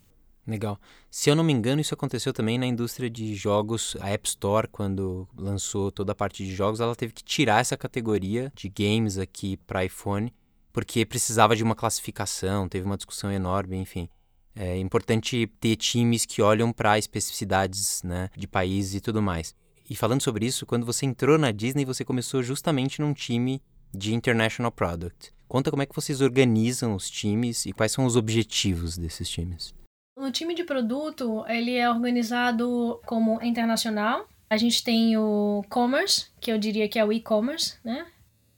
Legal. 0.47 0.79
Se 1.13 1.29
eu 1.29 1.35
não 1.35 1.43
me 1.43 1.51
engano, 1.51 1.81
isso 1.81 1.93
aconteceu 1.93 2.31
também 2.31 2.57
na 2.57 2.65
indústria 2.65 3.09
de 3.09 3.35
jogos. 3.35 3.97
A 3.99 4.09
App 4.11 4.25
Store, 4.29 4.65
quando 4.69 5.27
lançou 5.37 5.91
toda 5.91 6.13
a 6.13 6.15
parte 6.15 6.45
de 6.45 6.55
jogos, 6.55 6.79
ela 6.79 6.95
teve 6.95 7.11
que 7.11 7.21
tirar 7.21 7.59
essa 7.59 7.75
categoria 7.75 8.49
de 8.55 8.69
games 8.69 9.17
aqui 9.17 9.57
para 9.57 9.83
iPhone, 9.83 10.33
porque 10.71 11.05
precisava 11.05 11.53
de 11.53 11.63
uma 11.63 11.75
classificação, 11.75 12.69
teve 12.69 12.85
uma 12.85 12.95
discussão 12.95 13.29
enorme, 13.29 13.75
enfim. 13.75 14.07
É 14.55 14.77
importante 14.77 15.51
ter 15.59 15.75
times 15.75 16.25
que 16.25 16.41
olham 16.41 16.71
para 16.71 16.97
especificidades 16.97 18.01
né, 18.03 18.29
de 18.33 18.47
países 18.47 18.95
e 18.95 19.01
tudo 19.01 19.21
mais. 19.21 19.53
E 19.89 19.97
falando 19.97 20.21
sobre 20.21 20.45
isso, 20.45 20.65
quando 20.65 20.85
você 20.85 21.05
entrou 21.05 21.37
na 21.37 21.51
Disney, 21.51 21.83
você 21.83 22.05
começou 22.05 22.41
justamente 22.41 23.01
num 23.01 23.13
time 23.13 23.61
de 23.93 24.13
International 24.13 24.71
Product. 24.71 25.33
Conta 25.45 25.69
como 25.69 25.83
é 25.83 25.85
que 25.85 25.95
vocês 25.95 26.21
organizam 26.21 26.95
os 26.95 27.09
times 27.09 27.65
e 27.65 27.73
quais 27.73 27.91
são 27.91 28.05
os 28.05 28.15
objetivos 28.15 28.97
desses 28.97 29.27
times. 29.27 29.73
O 30.15 30.29
time 30.29 30.53
de 30.53 30.63
produto, 30.63 31.45
ele 31.47 31.75
é 31.75 31.89
organizado 31.89 32.99
como 33.05 33.41
internacional. 33.41 34.27
A 34.49 34.57
gente 34.57 34.83
tem 34.83 35.17
o 35.17 35.63
commerce, 35.69 36.27
que 36.39 36.51
eu 36.51 36.57
diria 36.57 36.89
que 36.89 36.99
é 36.99 37.05
o 37.05 37.13
e-commerce, 37.13 37.77
né? 37.83 38.05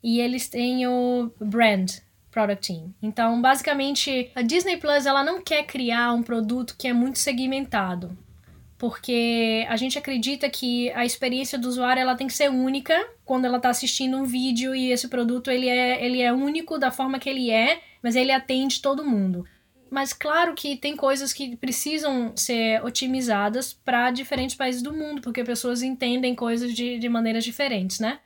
E 0.04 0.20
eles 0.20 0.50
têm 0.50 0.88
o 0.88 1.32
brand, 1.40 1.92
product 2.32 2.68
team. 2.68 2.94
Então, 3.02 3.42
basicamente, 3.42 4.32
a 4.36 4.42
Disney 4.42 4.78
Plus 4.78 5.06
ela 5.06 5.24
não 5.24 5.42
quer 5.42 5.64
criar 5.66 6.14
um 6.14 6.24
produto 6.24 6.76
que 6.78 6.88
é 6.88 6.94
muito 6.94 7.20
segmentado 7.20 8.18
porque 8.84 9.66
a 9.70 9.78
gente 9.78 9.98
acredita 9.98 10.50
que 10.50 10.92
a 10.92 11.06
experiência 11.06 11.58
do 11.58 11.70
usuário 11.70 12.02
ela 12.02 12.18
tem 12.18 12.28
que 12.28 12.34
ser 12.34 12.50
única 12.50 12.94
quando 13.24 13.46
ela 13.46 13.56
está 13.56 13.70
assistindo 13.70 14.18
um 14.18 14.26
vídeo 14.26 14.76
e 14.76 14.92
esse 14.92 15.08
produto 15.08 15.50
ele 15.50 15.70
é, 15.70 16.06
ele 16.06 16.22
é 16.22 16.34
único 16.34 16.78
da 16.78 16.92
forma 16.92 17.18
que 17.18 17.30
ele 17.30 17.50
é, 17.50 17.80
mas 18.02 18.14
ele 18.14 18.34
atende 18.34 18.82
todo 18.82 19.06
mundo. 19.06 19.48
Mas 19.94 20.12
claro 20.12 20.56
que 20.56 20.76
tem 20.76 20.96
coisas 20.96 21.32
que 21.32 21.56
precisam 21.56 22.36
ser 22.36 22.84
otimizadas 22.84 23.74
para 23.74 24.10
diferentes 24.10 24.56
países 24.56 24.82
do 24.82 24.92
mundo, 24.92 25.22
porque 25.22 25.44
pessoas 25.44 25.84
entendem 25.84 26.34
coisas 26.34 26.74
de, 26.74 26.98
de 26.98 27.08
maneiras 27.08 27.44
diferentes, 27.44 28.00
né? 28.00 28.20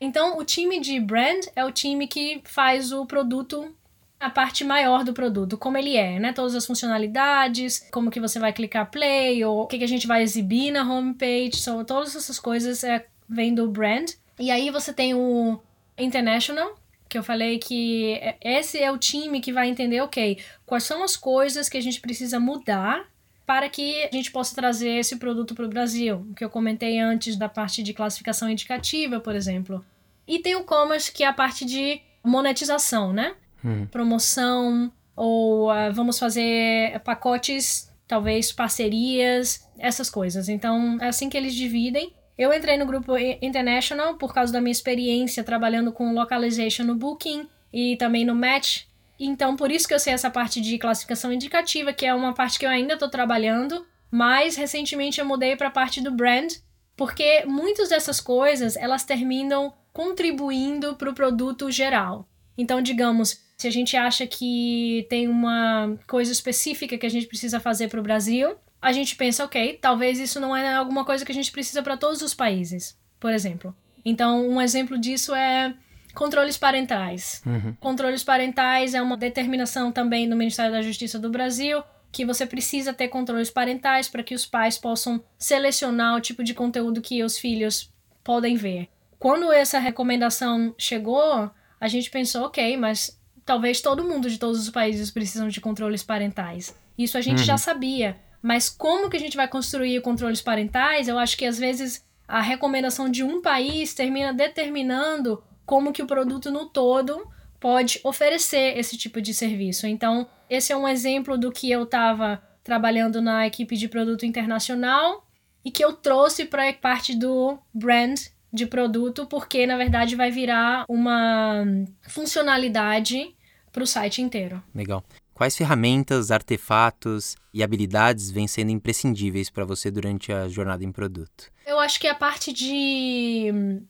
Então, 0.00 0.36
o 0.36 0.44
time 0.44 0.80
de 0.80 0.98
brand 0.98 1.44
é 1.54 1.64
o 1.64 1.70
time 1.70 2.08
que 2.08 2.40
faz 2.44 2.90
o 2.90 3.06
produto 3.06 3.72
a 4.18 4.28
parte 4.28 4.64
maior 4.64 5.04
do 5.04 5.12
produto, 5.12 5.56
como 5.56 5.78
ele 5.78 5.96
é, 5.96 6.18
né? 6.18 6.32
Todas 6.32 6.56
as 6.56 6.66
funcionalidades, 6.66 7.88
como 7.92 8.10
que 8.10 8.18
você 8.18 8.40
vai 8.40 8.52
clicar 8.52 8.90
play, 8.90 9.44
ou 9.44 9.62
o 9.62 9.66
que, 9.68 9.78
que 9.78 9.84
a 9.84 9.88
gente 9.88 10.08
vai 10.08 10.24
exibir 10.24 10.72
na 10.72 10.82
homepage, 10.82 11.54
são 11.56 11.84
todas 11.84 12.16
essas 12.16 12.40
coisas 12.40 12.82
é, 12.82 13.06
vem 13.28 13.54
do 13.54 13.68
brand. 13.68 14.10
E 14.40 14.50
aí 14.50 14.70
você 14.70 14.92
tem 14.92 15.14
o 15.14 15.60
international, 15.96 16.76
que 17.12 17.18
eu 17.18 17.22
falei 17.22 17.58
que 17.58 18.14
é, 18.14 18.36
esse 18.42 18.78
é 18.78 18.90
o 18.90 18.98
time 18.98 19.40
que 19.40 19.52
vai 19.52 19.68
entender, 19.68 20.00
ok, 20.00 20.38
quais 20.66 20.84
são 20.84 21.04
as 21.04 21.16
coisas 21.16 21.68
que 21.68 21.76
a 21.76 21.80
gente 21.80 22.00
precisa 22.00 22.40
mudar 22.40 23.04
para 23.46 23.68
que 23.68 24.04
a 24.04 24.10
gente 24.10 24.32
possa 24.32 24.54
trazer 24.54 24.98
esse 24.98 25.16
produto 25.16 25.54
para 25.54 25.66
o 25.66 25.68
Brasil, 25.68 26.26
o 26.30 26.34
que 26.34 26.44
eu 26.44 26.50
comentei 26.50 26.98
antes 26.98 27.36
da 27.36 27.48
parte 27.48 27.82
de 27.82 27.92
classificação 27.92 28.48
indicativa, 28.48 29.20
por 29.20 29.34
exemplo. 29.34 29.84
E 30.26 30.38
tem 30.38 30.56
o 30.56 30.64
commerce, 30.64 31.12
que 31.12 31.22
é 31.22 31.26
a 31.26 31.32
parte 31.32 31.64
de 31.64 32.00
monetização, 32.24 33.12
né? 33.12 33.34
uhum. 33.64 33.86
promoção, 33.86 34.92
ou 35.14 35.70
uh, 35.70 35.92
vamos 35.92 36.18
fazer 36.18 36.98
pacotes, 37.00 37.90
talvez 38.06 38.52
parcerias, 38.52 39.68
essas 39.78 40.10
coisas. 40.10 40.48
Então, 40.48 40.98
é 41.00 41.08
assim 41.08 41.28
que 41.28 41.36
eles 41.36 41.54
dividem. 41.54 42.12
Eu 42.36 42.52
entrei 42.52 42.76
no 42.76 42.86
grupo 42.86 43.16
International 43.16 44.14
por 44.14 44.32
causa 44.32 44.52
da 44.52 44.60
minha 44.60 44.72
experiência 44.72 45.44
trabalhando 45.44 45.92
com 45.92 46.14
localization 46.14 46.84
no 46.84 46.94
Booking 46.94 47.48
e 47.72 47.96
também 47.96 48.24
no 48.24 48.34
Match. 48.34 48.84
Então, 49.18 49.54
por 49.54 49.70
isso 49.70 49.86
que 49.86 49.94
eu 49.94 49.98
sei 49.98 50.12
essa 50.12 50.30
parte 50.30 50.60
de 50.60 50.78
classificação 50.78 51.32
indicativa, 51.32 51.92
que 51.92 52.06
é 52.06 52.14
uma 52.14 52.32
parte 52.32 52.58
que 52.58 52.66
eu 52.66 52.70
ainda 52.70 52.94
estou 52.94 53.08
trabalhando, 53.08 53.86
mas 54.10 54.56
recentemente 54.56 55.20
eu 55.20 55.26
mudei 55.26 55.54
para 55.56 55.68
a 55.68 55.72
parte 55.72 56.00
do 56.00 56.10
brand, 56.10 56.52
porque 56.96 57.44
muitas 57.46 57.90
dessas 57.90 58.20
coisas 58.20 58.76
elas 58.76 59.04
terminam 59.04 59.72
contribuindo 59.92 60.96
para 60.96 61.10
o 61.10 61.14
produto 61.14 61.70
geral. 61.70 62.28
Então, 62.56 62.82
digamos, 62.82 63.40
se 63.56 63.68
a 63.68 63.70
gente 63.70 63.96
acha 63.96 64.26
que 64.26 65.06
tem 65.08 65.28
uma 65.28 65.96
coisa 66.06 66.32
específica 66.32 66.98
que 66.98 67.06
a 67.06 67.10
gente 67.10 67.26
precisa 67.26 67.60
fazer 67.60 67.88
para 67.88 68.00
o 68.00 68.02
Brasil, 68.02 68.56
a 68.82 68.92
gente 68.92 69.14
pensa, 69.14 69.44
ok, 69.44 69.78
talvez 69.80 70.18
isso 70.18 70.40
não 70.40 70.54
é 70.54 70.74
alguma 70.74 71.04
coisa 71.04 71.24
que 71.24 71.30
a 71.30 71.34
gente 71.34 71.52
precisa 71.52 71.82
para 71.82 71.96
todos 71.96 72.20
os 72.20 72.34
países, 72.34 72.98
por 73.20 73.32
exemplo. 73.32 73.74
Então, 74.04 74.48
um 74.48 74.60
exemplo 74.60 74.98
disso 74.98 75.32
é 75.34 75.72
controles 76.12 76.58
parentais. 76.58 77.40
Uhum. 77.46 77.74
Controles 77.78 78.24
parentais 78.24 78.92
é 78.92 79.00
uma 79.00 79.16
determinação 79.16 79.92
também 79.92 80.28
do 80.28 80.36
Ministério 80.36 80.72
da 80.72 80.82
Justiça 80.82 81.18
do 81.18 81.30
Brasil 81.30 81.82
que 82.12 82.26
você 82.26 82.44
precisa 82.44 82.92
ter 82.92 83.08
controles 83.08 83.50
parentais 83.50 84.06
para 84.06 84.22
que 84.22 84.34
os 84.34 84.44
pais 84.44 84.76
possam 84.76 85.24
selecionar 85.38 86.14
o 86.14 86.20
tipo 86.20 86.44
de 86.44 86.52
conteúdo 86.52 87.00
que 87.00 87.24
os 87.24 87.38
filhos 87.38 87.90
podem 88.22 88.54
ver. 88.54 88.88
Quando 89.18 89.50
essa 89.50 89.78
recomendação 89.78 90.74
chegou, 90.76 91.50
a 91.80 91.88
gente 91.88 92.10
pensou, 92.10 92.44
ok, 92.44 92.76
mas 92.76 93.18
talvez 93.46 93.80
todo 93.80 94.04
mundo 94.04 94.28
de 94.28 94.38
todos 94.38 94.60
os 94.60 94.68
países 94.68 95.10
precisam 95.10 95.48
de 95.48 95.60
controles 95.60 96.02
parentais. 96.02 96.76
Isso 96.98 97.16
a 97.16 97.22
gente 97.22 97.38
uhum. 97.38 97.44
já 97.44 97.56
sabia. 97.56 98.20
Mas 98.42 98.68
como 98.68 99.08
que 99.08 99.16
a 99.16 99.20
gente 99.20 99.36
vai 99.36 99.46
construir 99.46 100.00
controles 100.00 100.42
parentais? 100.42 101.06
Eu 101.06 101.18
acho 101.18 101.36
que 101.36 101.46
às 101.46 101.58
vezes 101.58 102.04
a 102.26 102.40
recomendação 102.40 103.08
de 103.08 103.22
um 103.22 103.40
país 103.40 103.94
termina 103.94 104.32
determinando 104.32 105.42
como 105.64 105.92
que 105.92 106.02
o 106.02 106.06
produto 106.06 106.50
no 106.50 106.66
todo 106.66 107.26
pode 107.60 108.00
oferecer 108.02 108.76
esse 108.76 108.98
tipo 108.98 109.22
de 109.22 109.32
serviço. 109.32 109.86
Então, 109.86 110.26
esse 110.50 110.72
é 110.72 110.76
um 110.76 110.88
exemplo 110.88 111.38
do 111.38 111.52
que 111.52 111.70
eu 111.70 111.84
estava 111.84 112.42
trabalhando 112.64 113.20
na 113.22 113.46
equipe 113.46 113.76
de 113.76 113.88
produto 113.88 114.26
internacional 114.26 115.24
e 115.64 115.70
que 115.70 115.84
eu 115.84 115.92
trouxe 115.92 116.44
para 116.44 116.72
parte 116.72 117.14
do 117.14 117.58
brand 117.72 118.18
de 118.52 118.66
produto, 118.66 119.26
porque 119.26 119.66
na 119.66 119.76
verdade 119.76 120.14
vai 120.16 120.30
virar 120.30 120.84
uma 120.88 121.64
funcionalidade 122.08 123.34
para 123.72 123.82
o 123.82 123.86
site 123.86 124.20
inteiro. 124.20 124.62
Legal. 124.74 125.02
Quais 125.34 125.56
ferramentas, 125.56 126.30
artefatos 126.30 127.36
e 127.52 127.62
habilidades 127.62 128.30
vêm 128.30 128.46
sendo 128.46 128.70
imprescindíveis 128.70 129.50
para 129.50 129.64
você 129.64 129.90
durante 129.90 130.32
a 130.32 130.48
jornada 130.48 130.84
em 130.84 130.92
produto? 130.92 131.50
Eu 131.66 131.80
acho 131.80 131.98
que 131.98 132.06
a 132.06 132.14
parte 132.14 132.52
de 132.52 133.82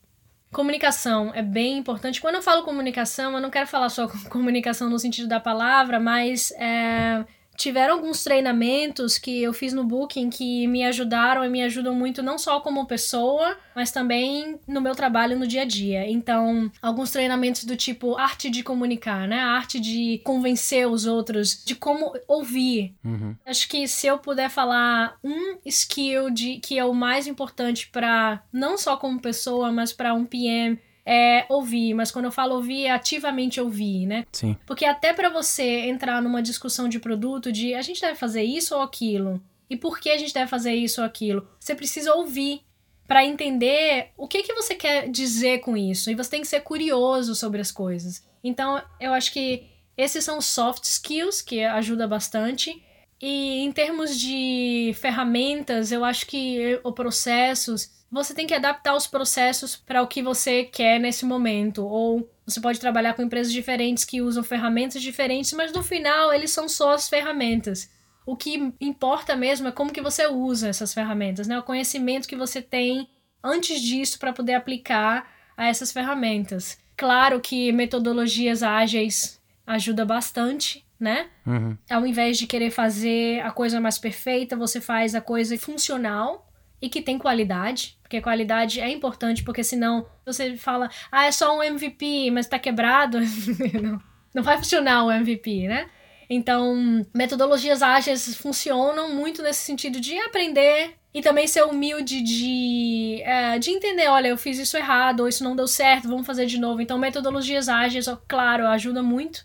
comunicação 0.53 1.33
é 1.35 1.43
bem 1.43 1.79
importante. 1.79 2.21
Quando 2.21 2.37
eu 2.37 2.43
falo 2.43 2.63
comunicação, 2.63 3.35
eu 3.35 3.41
não 3.41 3.51
quero 3.51 3.67
falar 3.67 3.89
só 3.89 4.07
comunicação 4.29 4.89
no 4.89 4.99
sentido 4.99 5.27
da 5.27 5.41
palavra, 5.41 5.99
mas 5.99 6.53
é 6.53 7.25
tiveram 7.57 7.95
alguns 7.95 8.25
treinamentos 8.25 9.19
que 9.19 9.43
eu 9.43 9.53
fiz 9.53 9.73
no 9.73 9.85
Booking 9.85 10.31
que 10.31 10.67
me 10.67 10.85
ajudaram 10.85 11.45
e 11.45 11.49
me 11.49 11.63
ajudam 11.63 11.95
muito 11.95 12.23
não 12.23 12.39
só 12.39 12.61
como 12.61 12.87
pessoa, 12.87 13.57
mas 13.75 13.91
também 13.91 14.59
no 14.67 14.81
meu 14.81 14.95
trabalho 14.95 15.39
no 15.39 15.47
dia 15.47 15.63
a 15.63 15.65
dia. 15.65 16.09
Então, 16.11 16.71
alguns 16.81 17.11
treinamentos 17.11 17.65
do 17.65 17.77
tipo 17.77 18.17
arte 18.17 18.51
de 18.51 18.63
comunicar, 18.63 19.29
né? 19.29 19.41
A 19.41 19.51
arte 19.51 19.79
de 19.79 20.21
convencer 20.25 20.89
os 20.89 21.07
outros, 21.07 21.63
de 21.65 21.75
como 21.75 22.13
ouvir. 22.27 22.95
Uhum. 23.05 23.37
Acho 23.47 23.69
que 23.69 23.87
se 23.87 24.07
eu 24.07 24.19
puder 24.19 24.51
falar 24.51 25.17
um 25.23 25.59
skill 25.65 26.31
de 26.31 26.57
que 26.57 26.79
é 26.79 26.85
o 26.85 26.95
mais 26.95 27.27
importante 27.27 27.89
para 27.89 28.43
não 28.53 28.77
só 28.77 28.97
como 28.97 29.21
pessoa, 29.21 29.71
mas 29.71 29.93
para 29.93 30.15
um 30.15 30.25
PM 30.25 30.79
é 31.05 31.45
ouvir, 31.49 31.95
mas 31.95 32.11
quando 32.11 32.27
eu 32.27 32.33
falo 32.33 32.55
ouvir, 32.55 32.87
é 32.87 32.91
ativamente 32.91 33.61
ouvir, 33.61 34.07
né? 34.07 34.25
Sim. 34.33 34.57
Porque 34.67 34.85
até 34.85 35.13
para 35.13 35.29
você 35.29 35.87
entrar 35.89 36.23
numa 36.23 36.43
discussão 36.43 36.89
de 36.89 36.99
produto, 36.99 37.51
de 37.51 37.75
a 37.75 37.83
gente 37.83 38.01
deve 38.01 38.17
fazer 38.17 38.43
isso 38.43 38.75
ou 38.75 38.83
aquilo, 38.83 39.43
e 39.69 39.77
por 39.77 39.99
que 39.99 40.11
a 40.11 40.19
gente 40.19 40.35
deve 40.35 40.49
fazer 40.49 40.75
isso 40.75 41.01
ou 41.01 41.07
aquilo, 41.07 41.49
você 41.59 41.75
precisa 41.75 42.15
ouvir 42.15 42.63
para 43.07 43.25
entender 43.25 44.11
o 44.17 44.29
que 44.29 44.43
que 44.43 44.55
você 44.55 44.75
quer 44.75 45.09
dizer 45.11 45.59
com 45.59 45.77
isso, 45.77 46.11
e 46.11 46.15
você 46.15 46.31
tem 46.31 46.41
que 46.41 46.49
ser 46.49 46.61
curioso 46.61 47.35
sobre 47.35 47.61
as 47.61 47.73
coisas. 47.73 48.25
Então, 48.45 48.81
eu 49.01 49.13
acho 49.13 49.33
que 49.33 49.67
esses 49.97 50.25
são 50.25 50.41
soft 50.41 50.85
skills 50.85 51.43
que 51.43 51.63
ajuda 51.65 52.07
bastante. 52.07 52.83
E 53.23 53.61
em 53.61 53.71
termos 53.71 54.19
de 54.19 54.93
ferramentas, 54.97 55.93
eu 55.93 56.05
acho 56.05 56.27
que 56.27 56.81
o 56.83 56.93
processos 56.93 58.03
você 58.13 58.35
tem 58.35 58.47
que 58.47 58.53
adaptar 58.53 58.95
os 58.95 59.07
processos 59.07 59.75
para 59.75 60.03
o 60.03 60.07
que 60.07 60.23
você 60.23 60.65
quer 60.65 61.01
nesse 61.01 61.25
momento. 61.25 61.83
Ou 61.83 62.29
você 62.45 62.61
pode 62.61 62.79
trabalhar 62.79 63.15
com 63.15 63.23
empresas 63.23 63.51
diferentes 63.51 64.05
que 64.05 64.21
usam 64.21 64.45
ferramentas 64.45 65.01
diferentes, 65.01 65.55
mas 65.55 65.73
no 65.73 65.83
final 65.83 66.31
eles 66.31 66.51
são 66.51 66.69
só 66.69 66.93
as 66.93 67.09
ferramentas. 67.09 67.91
O 68.27 68.37
que 68.37 68.75
importa 68.79 69.35
mesmo 69.35 69.69
é 69.69 69.73
como 69.73 69.93
que 69.93 70.03
você 70.03 70.27
usa 70.27 70.69
essas 70.69 70.93
ferramentas, 70.93 71.49
né? 71.49 71.59
O 71.59 71.63
conhecimento 71.63 72.29
que 72.29 72.37
você 72.37 72.61
tem 72.61 73.09
antes 73.43 73.81
disso 73.81 74.19
para 74.19 74.33
poder 74.33 74.55
aplicar 74.55 75.33
a 75.57 75.67
essas 75.67 75.91
ferramentas. 75.91 76.79
Claro 76.95 77.41
que 77.41 77.73
metodologias 77.73 78.63
ágeis 78.63 79.41
ajuda 79.67 80.05
bastante, 80.05 80.85
né? 81.03 81.27
Uhum. 81.45 81.77
Ao 81.91 82.07
invés 82.07 82.39
de 82.39 82.47
querer 82.47 82.71
fazer 82.71 83.41
a 83.41 83.51
coisa 83.51 83.81
mais 83.81 83.99
perfeita, 83.99 84.55
você 84.55 84.81
faz 84.81 85.17
a 85.17 85.21
coisa 85.21 85.59
funcional 85.59 86.49
e 86.81 86.89
que 86.89 87.03
tem 87.03 87.19
qualidade, 87.19 87.99
porque 88.01 88.21
qualidade 88.21 88.81
é 88.81 88.89
importante, 88.89 89.43
porque 89.43 89.65
senão 89.65 90.07
você 90.25 90.57
fala, 90.57 90.89
ah, 91.11 91.27
é 91.27 91.33
só 91.33 91.59
um 91.59 91.63
MVP, 91.63 92.31
mas 92.31 92.47
tá 92.47 92.57
quebrado, 92.57 93.19
não, 93.83 94.01
não 94.33 94.43
vai 94.45 94.57
funcionar 94.57 95.05
o 95.05 95.11
MVP, 95.11 95.67
né? 95.67 95.91
Então, 96.31 97.05
metodologias 97.13 97.83
ágeis 97.83 98.37
funcionam 98.37 99.13
muito 99.13 99.43
nesse 99.43 99.65
sentido 99.65 100.01
de 100.01 100.17
aprender 100.21 100.95
e 101.13 101.21
também 101.21 101.49
ser 101.49 101.65
humilde 101.65 102.23
de, 102.23 103.21
é, 103.23 103.59
de 103.59 103.71
entender, 103.71 104.07
olha, 104.07 104.29
eu 104.29 104.39
fiz 104.39 104.57
isso 104.57 104.77
errado, 104.77 105.21
ou 105.21 105.29
isso 105.29 105.43
não 105.43 105.57
deu 105.57 105.67
certo, 105.67 106.09
vamos 106.09 106.27
fazer 106.27 106.47
de 106.47 106.59
novo. 106.59 106.81
Então, 106.81 106.97
metodologias 106.97 107.69
ágeis, 107.69 108.07
claro, 108.29 108.69
ajuda 108.69 109.03
muito. 109.03 109.45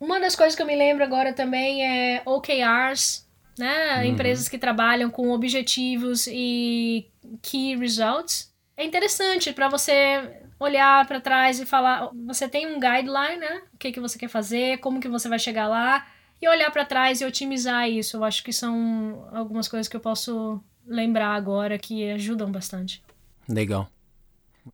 Uma 0.00 0.18
das 0.18 0.34
coisas 0.34 0.56
que 0.56 0.62
eu 0.62 0.66
me 0.66 0.74
lembro 0.74 1.04
agora 1.04 1.32
também 1.32 1.84
é 1.84 2.22
OKRs, 2.24 3.28
né? 3.58 3.98
Uhum. 3.98 4.04
Empresas 4.04 4.48
que 4.48 4.58
trabalham 4.58 5.10
com 5.10 5.30
objetivos 5.30 6.26
e 6.26 7.06
key 7.42 7.76
results. 7.76 8.50
É 8.76 8.84
interessante 8.84 9.52
para 9.52 9.68
você 9.68 10.40
olhar 10.58 11.06
para 11.06 11.20
trás 11.20 11.60
e 11.60 11.66
falar, 11.66 12.10
você 12.26 12.48
tem 12.48 12.66
um 12.66 12.80
guideline, 12.80 13.36
né? 13.38 13.62
O 13.74 13.76
que 13.78 13.92
que 13.92 14.00
você 14.00 14.18
quer 14.18 14.28
fazer, 14.28 14.78
como 14.78 15.00
que 15.00 15.08
você 15.08 15.28
vai 15.28 15.38
chegar 15.38 15.68
lá 15.68 16.06
e 16.40 16.48
olhar 16.48 16.70
para 16.70 16.84
trás 16.84 17.20
e 17.20 17.24
otimizar 17.24 17.88
isso. 17.88 18.16
Eu 18.16 18.24
acho 18.24 18.42
que 18.42 18.52
são 18.52 19.28
algumas 19.32 19.68
coisas 19.68 19.86
que 19.86 19.96
eu 19.96 20.00
posso 20.00 20.62
lembrar 20.86 21.34
agora 21.34 21.78
que 21.78 22.10
ajudam 22.10 22.50
bastante. 22.50 23.02
Legal. 23.48 23.88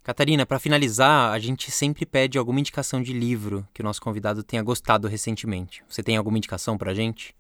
Catarina, 0.03 0.44
para 0.44 0.59
finalizar, 0.59 1.33
a 1.33 1.38
gente 1.38 1.70
sempre 1.70 2.05
pede 2.05 2.38
alguma 2.38 2.61
indicação 2.61 3.03
de 3.03 3.12
livro 3.12 3.66
que 3.72 3.81
o 3.81 3.85
nosso 3.85 4.01
convidado 4.01 4.42
tenha 4.42 4.62
gostado 4.62 5.09
recentemente. 5.09 5.83
Você 5.88 6.03
tem 6.03 6.16
alguma 6.16 6.38
indicação 6.38 6.77
pra 6.77 6.94
gente? 6.94 7.35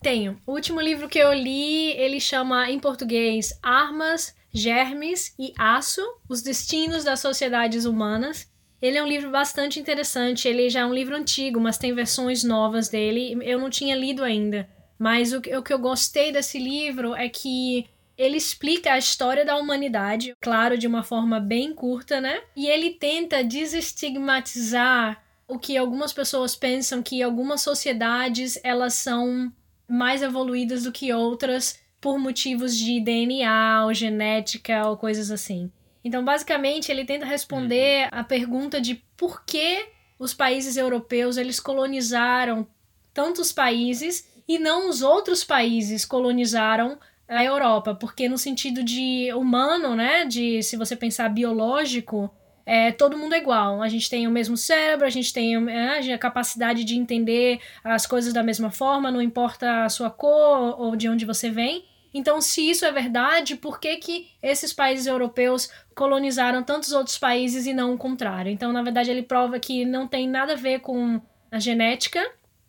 Tenho. 0.00 0.40
O 0.46 0.52
último 0.52 0.80
livro 0.80 1.08
que 1.08 1.18
eu 1.18 1.32
li, 1.32 1.92
ele 1.92 2.20
chama 2.20 2.70
em 2.70 2.78
português 2.78 3.58
Armas, 3.62 4.34
Germes 4.52 5.34
e 5.38 5.52
Aço: 5.58 6.02
Os 6.28 6.42
Destinos 6.42 7.04
das 7.04 7.20
Sociedades 7.20 7.84
Humanas. 7.84 8.48
Ele 8.80 8.96
é 8.96 9.02
um 9.02 9.08
livro 9.08 9.30
bastante 9.30 9.80
interessante. 9.80 10.46
Ele 10.46 10.70
já 10.70 10.80
é 10.80 10.86
um 10.86 10.94
livro 10.94 11.16
antigo, 11.16 11.60
mas 11.60 11.78
tem 11.78 11.92
versões 11.92 12.44
novas 12.44 12.88
dele. 12.88 13.36
Eu 13.42 13.58
não 13.58 13.68
tinha 13.68 13.96
lido 13.96 14.22
ainda. 14.22 14.68
Mas 14.96 15.32
o 15.32 15.40
que 15.40 15.72
eu 15.72 15.78
gostei 15.78 16.32
desse 16.32 16.58
livro 16.58 17.14
é 17.14 17.28
que 17.28 17.86
ele 18.18 18.36
explica 18.36 18.92
a 18.92 18.98
história 18.98 19.44
da 19.44 19.56
humanidade, 19.56 20.34
claro, 20.40 20.76
de 20.76 20.88
uma 20.88 21.04
forma 21.04 21.38
bem 21.38 21.72
curta, 21.72 22.20
né? 22.20 22.42
E 22.56 22.66
ele 22.66 22.90
tenta 22.90 23.44
desestigmatizar 23.44 25.22
o 25.46 25.56
que 25.56 25.78
algumas 25.78 26.12
pessoas 26.12 26.56
pensam 26.56 27.00
que 27.00 27.22
algumas 27.22 27.62
sociedades 27.62 28.58
elas 28.64 28.94
são 28.94 29.52
mais 29.88 30.20
evoluídas 30.20 30.82
do 30.82 30.92
que 30.92 31.12
outras 31.12 31.80
por 32.00 32.18
motivos 32.18 32.76
de 32.76 33.00
DNA 33.00 33.84
ou 33.84 33.94
genética 33.94 34.86
ou 34.86 34.96
coisas 34.96 35.30
assim. 35.30 35.70
Então, 36.04 36.24
basicamente, 36.24 36.90
ele 36.90 37.04
tenta 37.04 37.24
responder 37.24 38.04
uhum. 38.04 38.18
a 38.20 38.24
pergunta 38.24 38.80
de 38.80 38.96
por 39.16 39.44
que 39.44 39.86
os 40.18 40.34
países 40.34 40.76
europeus 40.76 41.36
eles 41.36 41.60
colonizaram 41.60 42.66
tantos 43.14 43.52
países 43.52 44.28
e 44.46 44.58
não 44.58 44.88
os 44.88 45.02
outros 45.02 45.44
países 45.44 46.04
colonizaram 46.04 46.98
a 47.28 47.44
Europa, 47.44 47.94
porque 47.94 48.28
no 48.28 48.38
sentido 48.38 48.82
de 48.82 49.30
humano, 49.34 49.94
né, 49.94 50.24
de 50.24 50.62
se 50.62 50.76
você 50.76 50.96
pensar 50.96 51.28
biológico, 51.28 52.30
é, 52.64 52.92
todo 52.92 53.16
mundo 53.16 53.34
é 53.34 53.38
igual. 53.38 53.82
A 53.82 53.88
gente 53.88 54.10
tem 54.10 54.26
o 54.26 54.30
mesmo 54.30 54.56
cérebro, 54.56 55.06
a 55.06 55.10
gente 55.10 55.32
tem 55.32 55.54
é, 55.70 56.12
a 56.12 56.18
capacidade 56.18 56.84
de 56.84 56.96
entender 56.96 57.60
as 57.84 58.06
coisas 58.06 58.32
da 58.32 58.42
mesma 58.42 58.70
forma, 58.70 59.10
não 59.10 59.22
importa 59.22 59.84
a 59.84 59.88
sua 59.88 60.10
cor 60.10 60.80
ou 60.80 60.96
de 60.96 61.08
onde 61.08 61.24
você 61.24 61.50
vem. 61.50 61.84
Então, 62.12 62.40
se 62.40 62.68
isso 62.68 62.84
é 62.84 62.92
verdade, 62.92 63.56
por 63.56 63.78
que, 63.78 63.96
que 63.96 64.28
esses 64.42 64.72
países 64.72 65.06
europeus 65.06 65.70
colonizaram 65.94 66.62
tantos 66.62 66.92
outros 66.92 67.18
países 67.18 67.66
e 67.66 67.74
não 67.74 67.94
o 67.94 67.98
contrário? 67.98 68.50
Então, 68.50 68.72
na 68.72 68.82
verdade, 68.82 69.10
ele 69.10 69.22
prova 69.22 69.58
que 69.58 69.84
não 69.84 70.06
tem 70.06 70.28
nada 70.28 70.54
a 70.54 70.56
ver 70.56 70.80
com 70.80 71.20
a 71.50 71.58
genética, 71.58 72.20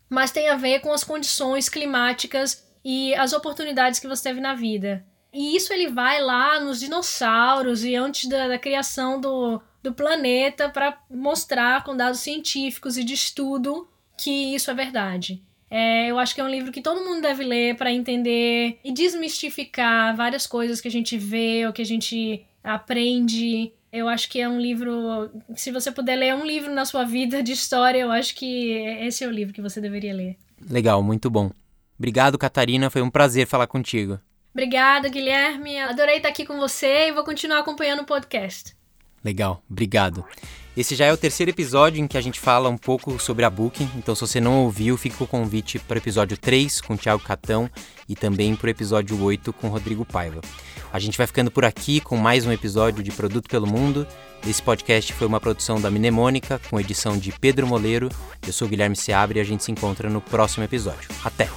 mas 0.09 0.31
tem 0.31 0.49
a 0.49 0.55
ver 0.55 0.79
com 0.79 0.91
as 0.91 1.03
condições 1.03 1.69
climáticas 1.69 2.68
e 2.83 3.13
as 3.15 3.33
oportunidades 3.33 3.99
que 3.99 4.07
você 4.07 4.23
teve 4.23 4.39
na 4.39 4.53
vida. 4.53 5.05
E 5.31 5.55
isso 5.55 5.71
ele 5.71 5.89
vai 5.89 6.21
lá 6.21 6.59
nos 6.59 6.79
dinossauros 6.79 7.83
e 7.83 7.95
antes 7.95 8.27
da, 8.27 8.47
da 8.47 8.57
criação 8.57 9.21
do, 9.21 9.61
do 9.81 9.93
planeta 9.93 10.69
para 10.69 10.97
mostrar 11.09 11.83
com 11.83 11.95
dados 11.95 12.19
científicos 12.19 12.97
e 12.97 13.03
de 13.03 13.13
estudo 13.13 13.87
que 14.17 14.55
isso 14.55 14.69
é 14.71 14.73
verdade. 14.73 15.41
É, 15.69 16.07
eu 16.09 16.17
acho 16.17 16.33
que 16.33 16.41
é 16.41 16.43
um 16.43 16.49
livro 16.49 16.71
que 16.71 16.81
todo 16.81 17.05
mundo 17.05 17.21
deve 17.21 17.43
ler 17.43 17.75
para 17.75 17.91
entender 17.91 18.79
e 18.83 18.91
desmistificar 18.91 20.15
várias 20.15 20.47
coisas 20.47 20.81
que 20.81 20.87
a 20.87 20.91
gente 20.91 21.15
vê 21.15 21.65
ou 21.67 21.71
que 21.71 21.81
a 21.81 21.85
gente 21.85 22.43
aprende. 22.63 23.71
Eu 23.91 24.07
acho 24.09 24.29
que 24.29 24.39
é 24.39 24.49
um 24.49 24.59
livro. 24.59 25.29
Se 25.55 25.71
você 25.71 25.91
puder 25.91 26.15
ler 26.15 26.33
um 26.33 26.45
livro 26.45 26.73
na 26.73 26.85
sua 26.85 27.03
vida 27.03 27.43
de 27.43 27.51
história, 27.51 27.99
eu 27.99 28.11
acho 28.11 28.35
que 28.35 28.71
esse 29.01 29.23
é 29.23 29.27
o 29.27 29.31
livro 29.31 29.53
que 29.53 29.61
você 29.61 29.79
deveria 29.79 30.13
ler. 30.13 30.37
Legal, 30.69 31.03
muito 31.03 31.29
bom. 31.29 31.51
Obrigado, 31.99 32.37
Catarina. 32.37 32.89
Foi 32.89 33.01
um 33.01 33.09
prazer 33.09 33.45
falar 33.45 33.67
contigo. 33.67 34.17
Obrigada, 34.53 35.09
Guilherme. 35.09 35.77
Adorei 35.79 36.17
estar 36.17 36.29
aqui 36.29 36.45
com 36.45 36.57
você 36.57 37.09
e 37.09 37.11
vou 37.11 37.25
continuar 37.25 37.59
acompanhando 37.59 38.01
o 38.01 38.05
podcast. 38.05 38.75
Legal, 39.23 39.61
obrigado. 39.69 40.23
Esse 40.77 40.95
já 40.95 41.05
é 41.05 41.11
o 41.11 41.17
terceiro 41.17 41.51
episódio 41.51 42.01
em 42.01 42.07
que 42.07 42.17
a 42.17 42.21
gente 42.21 42.39
fala 42.39 42.69
um 42.69 42.77
pouco 42.77 43.19
sobre 43.19 43.43
a 43.43 43.49
Booking, 43.49 43.89
então 43.97 44.15
se 44.15 44.21
você 44.21 44.39
não 44.39 44.63
ouviu, 44.63 44.95
fica 44.97 45.21
o 45.21 45.27
convite 45.27 45.77
para 45.77 45.95
o 45.95 45.97
episódio 45.97 46.37
3 46.37 46.79
com 46.79 46.93
o 46.93 46.97
Thiago 46.97 47.21
Catão 47.21 47.69
e 48.07 48.15
também 48.15 48.55
para 48.55 48.67
o 48.67 48.69
episódio 48.69 49.21
8 49.21 49.51
com 49.51 49.67
o 49.67 49.71
Rodrigo 49.71 50.05
Paiva. 50.05 50.39
A 50.93 50.97
gente 50.97 51.17
vai 51.17 51.27
ficando 51.27 51.51
por 51.51 51.65
aqui 51.65 51.99
com 51.99 52.15
mais 52.15 52.45
um 52.45 52.51
episódio 52.51 53.03
de 53.03 53.11
Produto 53.11 53.49
pelo 53.49 53.67
Mundo. 53.67 54.07
Esse 54.47 54.63
podcast 54.63 55.11
foi 55.13 55.27
uma 55.27 55.39
produção 55.39 55.81
da 55.81 55.91
Mnemônica, 55.91 56.61
com 56.69 56.79
edição 56.79 57.17
de 57.17 57.31
Pedro 57.33 57.67
Moleiro. 57.67 58.09
Eu 58.47 58.53
sou 58.53 58.67
Guilherme 58.67 58.95
Seabre 58.95 59.37
e 59.37 59.41
a 59.41 59.45
gente 59.45 59.63
se 59.63 59.71
encontra 59.71 60.09
no 60.09 60.21
próximo 60.21 60.63
episódio. 60.63 61.09
Até! 61.25 61.49